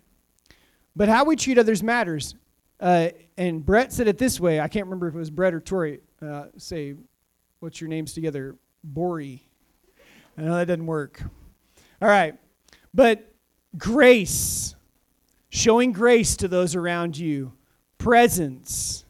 But 0.94 1.08
how 1.08 1.24
we 1.24 1.36
treat 1.36 1.58
others 1.58 1.82
matters. 1.82 2.34
Uh, 2.80 3.08
and 3.36 3.64
Brett 3.64 3.92
said 3.92 4.08
it 4.08 4.16
this 4.16 4.40
way. 4.40 4.60
I 4.60 4.68
can't 4.68 4.86
remember 4.86 5.08
if 5.08 5.14
it 5.14 5.18
was 5.18 5.30
Brett 5.30 5.52
or 5.52 5.60
Tori. 5.60 6.00
Uh, 6.22 6.46
say, 6.56 6.94
what's 7.60 7.80
your 7.80 7.88
names 7.88 8.14
together? 8.14 8.56
Bori. 8.82 9.46
I 10.38 10.42
know 10.42 10.54
that 10.54 10.66
doesn't 10.66 10.86
work. 10.86 11.22
All 12.00 12.08
right. 12.08 12.38
But 12.94 13.30
grace, 13.76 14.74
showing 15.50 15.92
grace 15.92 16.36
to 16.36 16.48
those 16.48 16.74
around 16.74 17.18
you, 17.18 17.52
presence, 18.06 19.04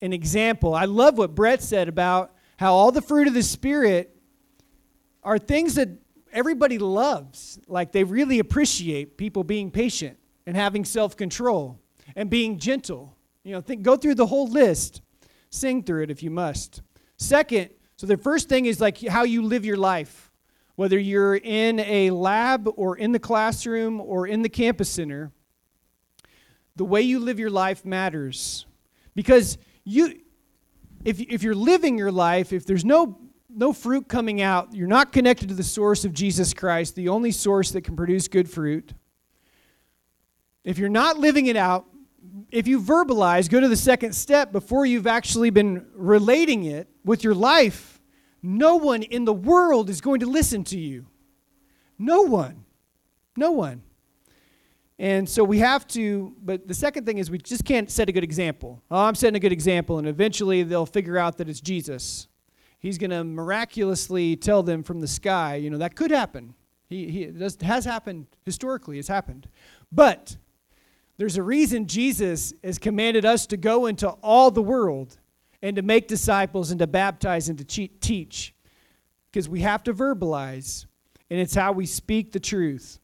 an 0.00 0.12
example. 0.12 0.72
I 0.72 0.84
love 0.84 1.18
what 1.18 1.34
Brett 1.34 1.60
said 1.60 1.88
about 1.88 2.32
how 2.58 2.72
all 2.74 2.92
the 2.92 3.02
fruit 3.02 3.26
of 3.26 3.34
the 3.34 3.42
Spirit 3.42 4.16
are 5.24 5.36
things 5.36 5.74
that 5.74 5.88
everybody 6.32 6.78
loves. 6.78 7.58
Like 7.66 7.90
they 7.90 8.04
really 8.04 8.38
appreciate 8.38 9.16
people 9.16 9.42
being 9.42 9.72
patient 9.72 10.16
and 10.46 10.56
having 10.56 10.84
self 10.84 11.16
control 11.16 11.80
and 12.14 12.30
being 12.30 12.60
gentle. 12.60 13.16
You 13.42 13.54
know, 13.54 13.60
think, 13.60 13.82
go 13.82 13.96
through 13.96 14.14
the 14.14 14.26
whole 14.26 14.46
list, 14.46 15.02
sing 15.50 15.82
through 15.82 16.04
it 16.04 16.10
if 16.12 16.22
you 16.22 16.30
must. 16.30 16.82
Second, 17.16 17.70
so 17.96 18.06
the 18.06 18.16
first 18.16 18.48
thing 18.48 18.66
is 18.66 18.80
like 18.80 19.04
how 19.08 19.24
you 19.24 19.42
live 19.42 19.64
your 19.64 19.76
life, 19.76 20.30
whether 20.76 21.00
you're 21.00 21.34
in 21.34 21.80
a 21.80 22.10
lab 22.10 22.68
or 22.76 22.96
in 22.96 23.10
the 23.10 23.18
classroom 23.18 24.00
or 24.00 24.28
in 24.28 24.42
the 24.42 24.48
campus 24.48 24.88
center. 24.88 25.32
The 26.80 26.86
way 26.86 27.02
you 27.02 27.18
live 27.18 27.38
your 27.38 27.50
life 27.50 27.84
matters 27.84 28.64
because 29.14 29.58
you 29.84 30.18
if, 31.04 31.20
if 31.20 31.42
you're 31.42 31.54
living 31.54 31.98
your 31.98 32.10
life, 32.10 32.54
if 32.54 32.64
there's 32.64 32.86
no, 32.86 33.18
no 33.50 33.74
fruit 33.74 34.08
coming 34.08 34.40
out, 34.40 34.74
you're 34.74 34.88
not 34.88 35.12
connected 35.12 35.50
to 35.50 35.54
the 35.54 35.62
source 35.62 36.06
of 36.06 36.14
Jesus 36.14 36.54
Christ, 36.54 36.94
the 36.94 37.10
only 37.10 37.32
source 37.32 37.70
that 37.72 37.82
can 37.82 37.96
produce 37.96 38.28
good 38.28 38.48
fruit. 38.48 38.94
If 40.64 40.78
you're 40.78 40.88
not 40.88 41.18
living 41.18 41.48
it 41.48 41.56
out, 41.56 41.84
if 42.50 42.66
you 42.66 42.80
verbalize, 42.80 43.50
go 43.50 43.60
to 43.60 43.68
the 43.68 43.76
second 43.76 44.14
step 44.14 44.50
before 44.50 44.86
you've 44.86 45.06
actually 45.06 45.50
been 45.50 45.86
relating 45.92 46.64
it 46.64 46.88
with 47.04 47.22
your 47.22 47.34
life, 47.34 48.00
no 48.42 48.76
one 48.76 49.02
in 49.02 49.26
the 49.26 49.34
world 49.34 49.90
is 49.90 50.00
going 50.00 50.20
to 50.20 50.26
listen 50.26 50.64
to 50.64 50.78
you. 50.78 51.04
No 51.98 52.22
one. 52.22 52.64
No 53.36 53.50
one. 53.50 53.82
And 55.00 55.26
so 55.26 55.42
we 55.42 55.60
have 55.60 55.86
to, 55.88 56.36
but 56.42 56.68
the 56.68 56.74
second 56.74 57.06
thing 57.06 57.16
is 57.16 57.30
we 57.30 57.38
just 57.38 57.64
can't 57.64 57.90
set 57.90 58.10
a 58.10 58.12
good 58.12 58.22
example. 58.22 58.82
Oh, 58.90 58.98
I'm 58.98 59.14
setting 59.14 59.34
a 59.34 59.40
good 59.40 59.50
example, 59.50 59.96
and 59.96 60.06
eventually 60.06 60.62
they'll 60.62 60.84
figure 60.84 61.16
out 61.16 61.38
that 61.38 61.48
it's 61.48 61.62
Jesus. 61.62 62.28
He's 62.80 62.98
going 62.98 63.08
to 63.08 63.24
miraculously 63.24 64.36
tell 64.36 64.62
them 64.62 64.82
from 64.82 65.00
the 65.00 65.08
sky, 65.08 65.54
you 65.54 65.70
know, 65.70 65.78
that 65.78 65.96
could 65.96 66.10
happen. 66.10 66.52
He, 66.90 67.10
he 67.10 67.24
does, 67.24 67.56
has 67.62 67.86
happened 67.86 68.26
historically, 68.44 68.98
it's 68.98 69.08
happened. 69.08 69.48
But 69.90 70.36
there's 71.16 71.38
a 71.38 71.42
reason 71.42 71.86
Jesus 71.86 72.52
has 72.62 72.78
commanded 72.78 73.24
us 73.24 73.46
to 73.46 73.56
go 73.56 73.86
into 73.86 74.10
all 74.22 74.50
the 74.50 74.62
world 74.62 75.16
and 75.62 75.76
to 75.76 75.82
make 75.82 76.08
disciples 76.08 76.70
and 76.70 76.78
to 76.78 76.86
baptize 76.86 77.48
and 77.48 77.56
to 77.56 77.64
teach. 77.64 78.54
Because 79.32 79.48
we 79.48 79.60
have 79.60 79.82
to 79.84 79.94
verbalize, 79.94 80.84
and 81.30 81.40
it's 81.40 81.54
how 81.54 81.72
we 81.72 81.86
speak 81.86 82.32
the 82.32 82.40
truth 82.40 82.98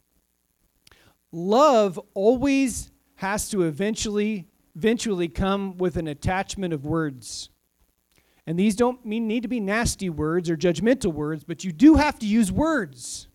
love 1.37 2.01
always 2.15 2.91
has 3.17 3.49
to 3.51 3.63
eventually 3.63 4.49
eventually 4.75 5.29
come 5.29 5.77
with 5.79 5.97
an 5.97 6.07
attachment 6.07 6.75
of 6.75 6.85
words. 6.85 7.51
And 8.47 8.59
these 8.59 8.77
don't 8.77 9.05
mean 9.07 9.27
need 9.27 9.43
to 9.43 9.49
be 9.49 9.59
nasty 9.59 10.11
words 10.11 10.51
or 10.51 10.57
judgmental 10.57 11.13
words, 11.13 11.45
but 11.45 11.65
you 11.65 11.73
do 11.73 11.95
have 11.95 12.19
to 12.19 12.27
use 12.27 12.53
words. 12.53 13.29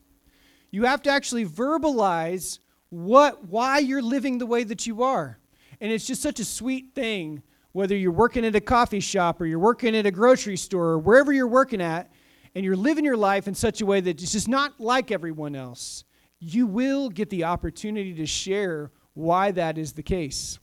You 0.70 0.86
have 0.86 1.02
to 1.04 1.10
actually 1.10 1.46
verbalize 1.46 2.60
what 2.90 3.46
why 3.46 3.80
you're 3.80 4.02
living 4.02 4.38
the 4.38 4.46
way 4.46 4.64
that 4.64 4.86
you 4.86 5.04
are. 5.04 5.40
And 5.80 5.92
it's 5.92 6.06
just 6.06 6.22
such 6.22 6.40
a 6.40 6.46
sweet 6.46 6.94
thing 6.94 7.44
whether 7.74 7.96
you're 7.96 8.12
working 8.12 8.46
at 8.46 8.56
a 8.56 8.62
coffee 8.62 9.00
shop 9.00 9.40
or 9.40 9.46
you're 9.46 9.60
working 9.60 9.96
at 9.96 10.06
a 10.06 10.12
grocery 10.12 10.58
store 10.58 10.90
or 10.90 11.00
wherever 11.00 11.32
you're 11.32 11.48
working 11.48 11.82
at 11.82 12.12
and 12.54 12.66
you're 12.66 12.76
living 12.76 13.06
your 13.06 13.16
life 13.16 13.48
in 13.48 13.56
such 13.56 13.80
a 13.80 13.86
way 13.86 14.02
that 14.02 14.22
it's 14.22 14.34
just 14.34 14.50
not 14.50 14.80
like 14.80 15.10
everyone 15.10 15.56
else. 15.56 16.04
You 16.42 16.66
will 16.68 17.10
get 17.10 17.30
the 17.30 17.46
opportunity 17.46 18.14
to 18.16 18.26
share 18.26 18.92
why 19.14 19.52
that 19.52 19.78
is 19.78 19.94
the 19.94 20.04
case. 20.04 20.60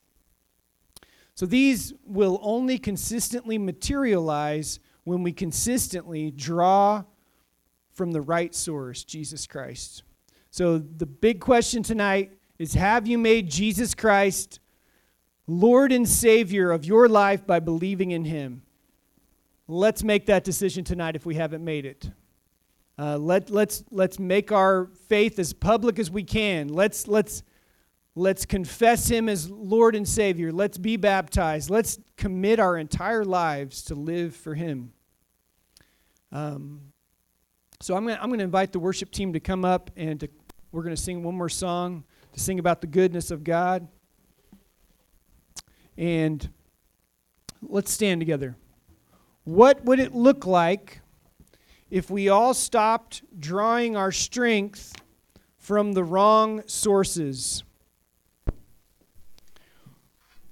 So 1.34 1.46
these 1.46 1.94
will 2.04 2.40
only 2.42 2.78
consistently 2.78 3.58
materialize 3.58 4.80
when 5.04 5.22
we 5.22 5.32
consistently 5.32 6.32
draw 6.32 7.04
from 7.92 8.10
the 8.10 8.20
right 8.20 8.54
source, 8.54 9.04
Jesus 9.04 9.46
Christ. 9.46 10.02
So 10.50 10.78
the 10.78 11.06
big 11.06 11.40
question 11.40 11.84
tonight 11.84 12.32
is 12.58 12.74
have 12.74 13.06
you 13.06 13.18
made 13.18 13.48
Jesus 13.48 13.94
Christ 13.94 14.58
Lord 15.46 15.92
and 15.92 16.08
Savior 16.08 16.72
of 16.72 16.84
your 16.84 17.08
life 17.08 17.46
by 17.46 17.60
believing 17.60 18.10
in 18.10 18.24
Him? 18.24 18.62
Let's 19.68 20.02
make 20.02 20.26
that 20.26 20.42
decision 20.42 20.82
tonight 20.82 21.14
if 21.14 21.24
we 21.24 21.36
haven't 21.36 21.64
made 21.64 21.86
it. 21.86 22.10
Uh, 22.98 23.16
let, 23.16 23.50
let's, 23.50 23.84
let's 23.90 24.18
make 24.18 24.50
our 24.50 24.86
faith 25.08 25.38
as 25.38 25.52
public 25.52 25.98
as 25.98 26.10
we 26.10 26.24
can. 26.24 26.68
Let's, 26.68 27.06
let's 27.06 27.42
Let's 28.18 28.44
confess 28.44 29.06
Him 29.06 29.28
as 29.28 29.48
Lord 29.48 29.94
and 29.94 30.06
Savior. 30.06 30.50
Let's 30.50 30.76
be 30.76 30.96
baptized. 30.96 31.70
Let's 31.70 32.00
commit 32.16 32.58
our 32.58 32.76
entire 32.76 33.24
lives 33.24 33.82
to 33.84 33.94
live 33.94 34.34
for 34.34 34.56
Him. 34.56 34.92
Um, 36.32 36.80
so 37.80 37.96
I'm 37.96 38.04
going 38.04 38.18
I'm 38.20 38.32
to 38.32 38.42
invite 38.42 38.72
the 38.72 38.80
worship 38.80 39.12
team 39.12 39.34
to 39.34 39.40
come 39.40 39.64
up 39.64 39.92
and 39.96 40.18
to, 40.18 40.28
we're 40.72 40.82
going 40.82 40.96
to 40.96 41.00
sing 41.00 41.22
one 41.22 41.36
more 41.36 41.48
song 41.48 42.02
to 42.32 42.40
sing 42.40 42.58
about 42.58 42.80
the 42.80 42.88
goodness 42.88 43.30
of 43.30 43.44
God. 43.44 43.86
And 45.96 46.48
let's 47.62 47.92
stand 47.92 48.20
together. 48.20 48.56
What 49.44 49.84
would 49.84 50.00
it 50.00 50.12
look 50.12 50.44
like 50.44 51.02
if 51.90 52.10
we 52.10 52.28
all 52.28 52.54
stopped 52.54 53.22
drawing 53.38 53.96
our 53.96 54.12
strength 54.12 54.92
from 55.56 55.92
the 55.92 56.04
wrong 56.04 56.62
sources? 56.66 57.62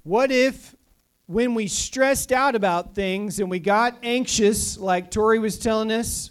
What 0.03 0.31
if 0.31 0.75
when 1.27 1.55
we 1.55 1.67
stressed 1.67 2.31
out 2.31 2.55
about 2.55 2.95
things 2.95 3.41
and 3.41 3.51
we 3.51 3.59
got 3.59 3.99
anxious, 4.03 4.79
like 4.79 5.11
Tori 5.11 5.39
was 5.39 5.59
telling 5.59 5.91
us, 5.91 6.31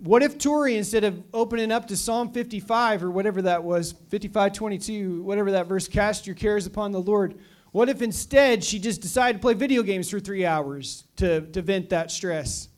what 0.00 0.22
if 0.22 0.38
Tori, 0.38 0.76
instead 0.76 1.04
of 1.04 1.22
opening 1.32 1.72
up 1.72 1.88
to 1.88 1.96
Psalm 1.96 2.32
55 2.32 3.02
or 3.02 3.10
whatever 3.10 3.42
that 3.42 3.64
was, 3.64 3.92
55 4.10 4.52
22, 4.52 5.22
whatever 5.22 5.52
that 5.52 5.66
verse, 5.66 5.88
cast 5.88 6.26
your 6.26 6.36
cares 6.36 6.66
upon 6.66 6.92
the 6.92 7.00
Lord, 7.00 7.38
what 7.72 7.88
if 7.88 8.00
instead 8.00 8.64
she 8.64 8.78
just 8.78 9.00
decided 9.00 9.38
to 9.38 9.42
play 9.42 9.54
video 9.54 9.82
games 9.82 10.08
for 10.08 10.20
three 10.20 10.46
hours 10.46 11.04
to, 11.16 11.42
to 11.52 11.62
vent 11.62 11.90
that 11.90 12.10
stress? 12.10 12.68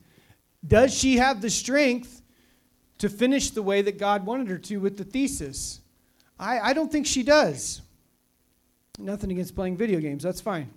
Does 0.66 0.96
she 0.96 1.16
have 1.16 1.40
the 1.40 1.50
strength 1.50 2.22
to 2.98 3.08
finish 3.08 3.50
the 3.50 3.62
way 3.62 3.82
that 3.82 3.98
God 3.98 4.26
wanted 4.26 4.48
her 4.48 4.58
to 4.58 4.76
with 4.78 4.96
the 4.96 5.04
thesis? 5.04 5.80
I, 6.38 6.60
I 6.60 6.72
don't 6.72 6.90
think 6.90 7.06
she 7.06 7.22
does. 7.22 7.82
Nothing 8.98 9.30
against 9.30 9.54
playing 9.54 9.76
video 9.76 10.00
games, 10.00 10.22
that's 10.22 10.40
fine. 10.40 10.70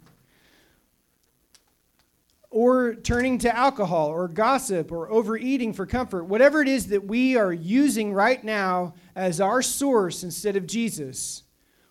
Or 2.50 2.94
turning 2.96 3.40
to 3.40 3.56
alcohol 3.56 4.10
or 4.10 4.28
gossip 4.28 4.92
or 4.92 5.12
overeating 5.12 5.74
for 5.74 5.86
comfort, 5.86 6.26
whatever 6.26 6.62
it 6.62 6.68
is 6.68 6.88
that 6.88 7.04
we 7.06 7.36
are 7.36 7.52
using 7.52 8.14
right 8.14 8.42
now 8.44 8.94
as 9.16 9.42
our 9.42 9.62
source 9.62 10.24
instead 10.24 10.56
of 10.56 10.68
Jesus. 10.68 11.44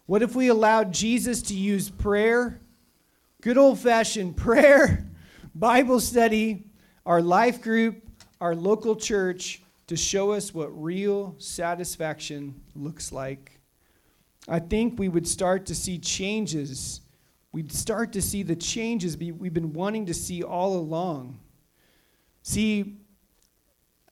What 0.07 0.23
if 0.23 0.35
we 0.35 0.49
allowed 0.49 0.93
Jesus 0.93 1.43
to 1.43 1.55
use 1.55 1.91
prayer, 1.91 2.61
good 3.41 3.59
old 3.59 3.79
fashioned 3.81 4.37
prayer, 4.39 5.07
Bible 5.55 6.01
study, 6.01 6.65
our 7.05 7.21
life 7.21 7.61
group, 7.63 8.03
our 8.41 8.55
local 8.55 8.97
church 8.97 9.63
to 9.89 9.97
show 9.97 10.33
us 10.33 10.55
what 10.55 10.69
real 10.69 11.35
satisfaction 11.39 12.55
looks 12.75 13.13
like? 13.13 13.61
I 14.49 14.59
think 14.59 14.99
we 14.99 15.09
would 15.09 15.27
start 15.27 15.67
to 15.67 15.75
see 15.75 15.99
changes. 15.99 17.01
We'd 17.53 17.73
start 17.73 18.13
to 18.15 18.23
see 18.23 18.43
the 18.43 18.57
changes 18.57 19.17
we've 19.17 19.55
been 19.55 19.73
wanting 19.73 20.07
to 20.07 20.15
see 20.15 20.43
all 20.43 20.77
along. 20.77 21.39
See, 22.43 22.97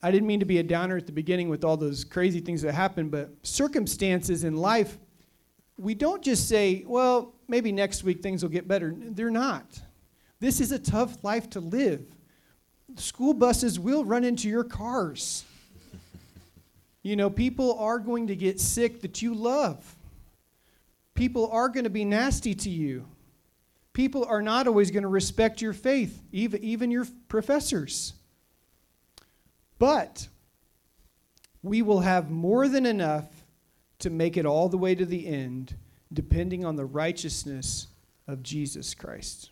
I 0.02 0.10
didn't 0.10 0.26
mean 0.26 0.40
to 0.40 0.46
be 0.46 0.58
a 0.58 0.62
downer 0.62 0.96
at 0.96 1.06
the 1.06 1.12
beginning 1.12 1.48
with 1.48 1.64
all 1.64 1.76
those 1.76 2.04
crazy 2.04 2.40
things 2.40 2.62
that 2.62 2.72
happened, 2.72 3.10
but 3.10 3.30
circumstances 3.42 4.44
in 4.44 4.56
life, 4.56 4.98
we 5.76 5.94
don't 5.94 6.22
just 6.22 6.48
say, 6.48 6.84
well, 6.86 7.34
maybe 7.48 7.72
next 7.72 8.04
week 8.04 8.22
things 8.22 8.42
will 8.42 8.50
get 8.50 8.68
better. 8.68 8.94
They're 8.96 9.30
not. 9.30 9.80
This 10.38 10.60
is 10.60 10.72
a 10.72 10.78
tough 10.78 11.22
life 11.22 11.50
to 11.50 11.60
live. 11.60 12.04
School 12.96 13.34
buses 13.34 13.78
will 13.78 14.04
run 14.04 14.24
into 14.24 14.48
your 14.48 14.64
cars. 14.64 15.44
you 17.02 17.16
know, 17.16 17.30
people 17.30 17.78
are 17.78 17.98
going 17.98 18.26
to 18.28 18.36
get 18.36 18.60
sick 18.60 19.00
that 19.02 19.22
you 19.22 19.34
love. 19.34 19.96
People 21.14 21.48
are 21.50 21.68
going 21.68 21.84
to 21.84 21.90
be 21.90 22.04
nasty 22.04 22.54
to 22.54 22.70
you. 22.70 23.06
People 23.92 24.24
are 24.24 24.42
not 24.42 24.66
always 24.66 24.90
going 24.90 25.02
to 25.02 25.08
respect 25.08 25.60
your 25.60 25.72
faith, 25.72 26.22
even, 26.32 26.62
even 26.62 26.90
your 26.90 27.06
professors. 27.28 28.14
But 29.78 30.28
we 31.62 31.82
will 31.82 32.00
have 32.00 32.30
more 32.30 32.68
than 32.68 32.86
enough 32.86 33.26
to 33.98 34.10
make 34.10 34.36
it 34.36 34.46
all 34.46 34.68
the 34.68 34.78
way 34.78 34.94
to 34.94 35.04
the 35.04 35.26
end, 35.26 35.74
depending 36.12 36.64
on 36.64 36.76
the 36.76 36.84
righteousness 36.84 37.88
of 38.26 38.42
Jesus 38.42 38.94
Christ. 38.94 39.50